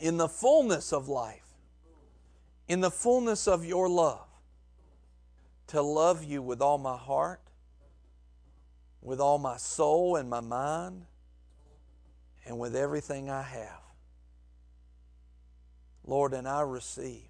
in 0.00 0.16
the 0.16 0.28
fullness 0.28 0.92
of 0.92 1.08
life, 1.08 1.56
in 2.68 2.80
the 2.80 2.90
fullness 2.90 3.48
of 3.48 3.64
your 3.64 3.88
love, 3.88 4.26
to 5.68 5.82
love 5.82 6.24
you 6.24 6.42
with 6.42 6.60
all 6.60 6.78
my 6.78 6.96
heart, 6.96 7.40
with 9.00 9.20
all 9.20 9.38
my 9.38 9.56
soul 9.56 10.16
and 10.16 10.28
my 10.28 10.40
mind, 10.40 11.06
and 12.46 12.58
with 12.58 12.74
everything 12.74 13.30
I 13.30 13.42
have. 13.42 13.82
Lord, 16.04 16.32
and 16.32 16.48
I 16.48 16.62
receive 16.62 17.28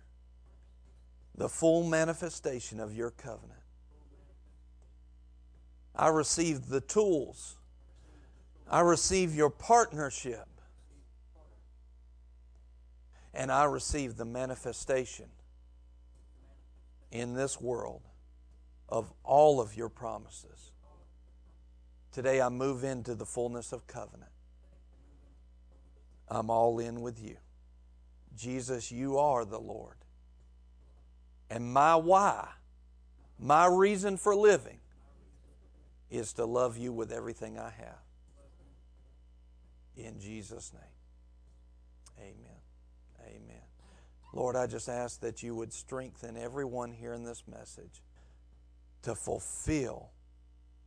the 1.34 1.48
full 1.48 1.84
manifestation 1.84 2.80
of 2.80 2.94
your 2.94 3.10
covenant. 3.10 3.57
I 5.98 6.08
receive 6.08 6.68
the 6.68 6.80
tools. 6.80 7.56
I 8.70 8.80
receive 8.80 9.34
your 9.34 9.50
partnership. 9.50 10.46
And 13.34 13.50
I 13.50 13.64
receive 13.64 14.16
the 14.16 14.24
manifestation 14.24 15.26
in 17.10 17.34
this 17.34 17.60
world 17.60 18.02
of 18.88 19.12
all 19.24 19.60
of 19.60 19.76
your 19.76 19.88
promises. 19.88 20.72
Today 22.12 22.40
I 22.40 22.48
move 22.48 22.84
into 22.84 23.14
the 23.14 23.26
fullness 23.26 23.72
of 23.72 23.86
covenant. 23.86 24.30
I'm 26.28 26.50
all 26.50 26.78
in 26.78 27.00
with 27.00 27.22
you. 27.22 27.36
Jesus, 28.36 28.92
you 28.92 29.18
are 29.18 29.44
the 29.44 29.58
Lord. 29.58 29.96
And 31.50 31.72
my 31.72 31.96
why, 31.96 32.48
my 33.38 33.66
reason 33.66 34.16
for 34.16 34.34
living, 34.36 34.78
is 36.10 36.32
to 36.34 36.44
love 36.44 36.76
you 36.76 36.92
with 36.92 37.12
everything 37.12 37.58
I 37.58 37.70
have. 37.70 38.02
In 39.96 40.20
Jesus' 40.20 40.72
name. 40.72 40.82
Amen. 42.18 42.60
Amen. 43.26 43.62
Lord, 44.32 44.56
I 44.56 44.66
just 44.66 44.88
ask 44.88 45.20
that 45.20 45.42
you 45.42 45.54
would 45.54 45.72
strengthen 45.72 46.36
everyone 46.36 46.92
here 46.92 47.14
in 47.14 47.24
this 47.24 47.44
message 47.50 48.02
to 49.02 49.14
fulfill 49.14 50.10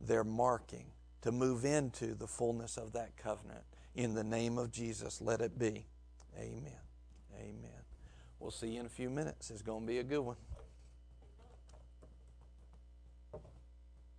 their 0.00 0.24
marking, 0.24 0.86
to 1.22 1.32
move 1.32 1.64
into 1.64 2.14
the 2.14 2.26
fullness 2.26 2.76
of 2.76 2.92
that 2.92 3.16
covenant. 3.16 3.64
In 3.94 4.14
the 4.14 4.24
name 4.24 4.58
of 4.58 4.70
Jesus, 4.70 5.20
let 5.20 5.40
it 5.40 5.58
be. 5.58 5.86
Amen. 6.38 6.72
Amen. 7.38 7.70
We'll 8.38 8.50
see 8.50 8.68
you 8.68 8.80
in 8.80 8.86
a 8.86 8.90
few 8.90 9.10
minutes. 9.10 9.50
It's 9.50 9.62
going 9.62 9.82
to 9.82 9.86
be 9.86 9.98
a 9.98 10.04
good 10.04 10.20
one. 10.20 10.36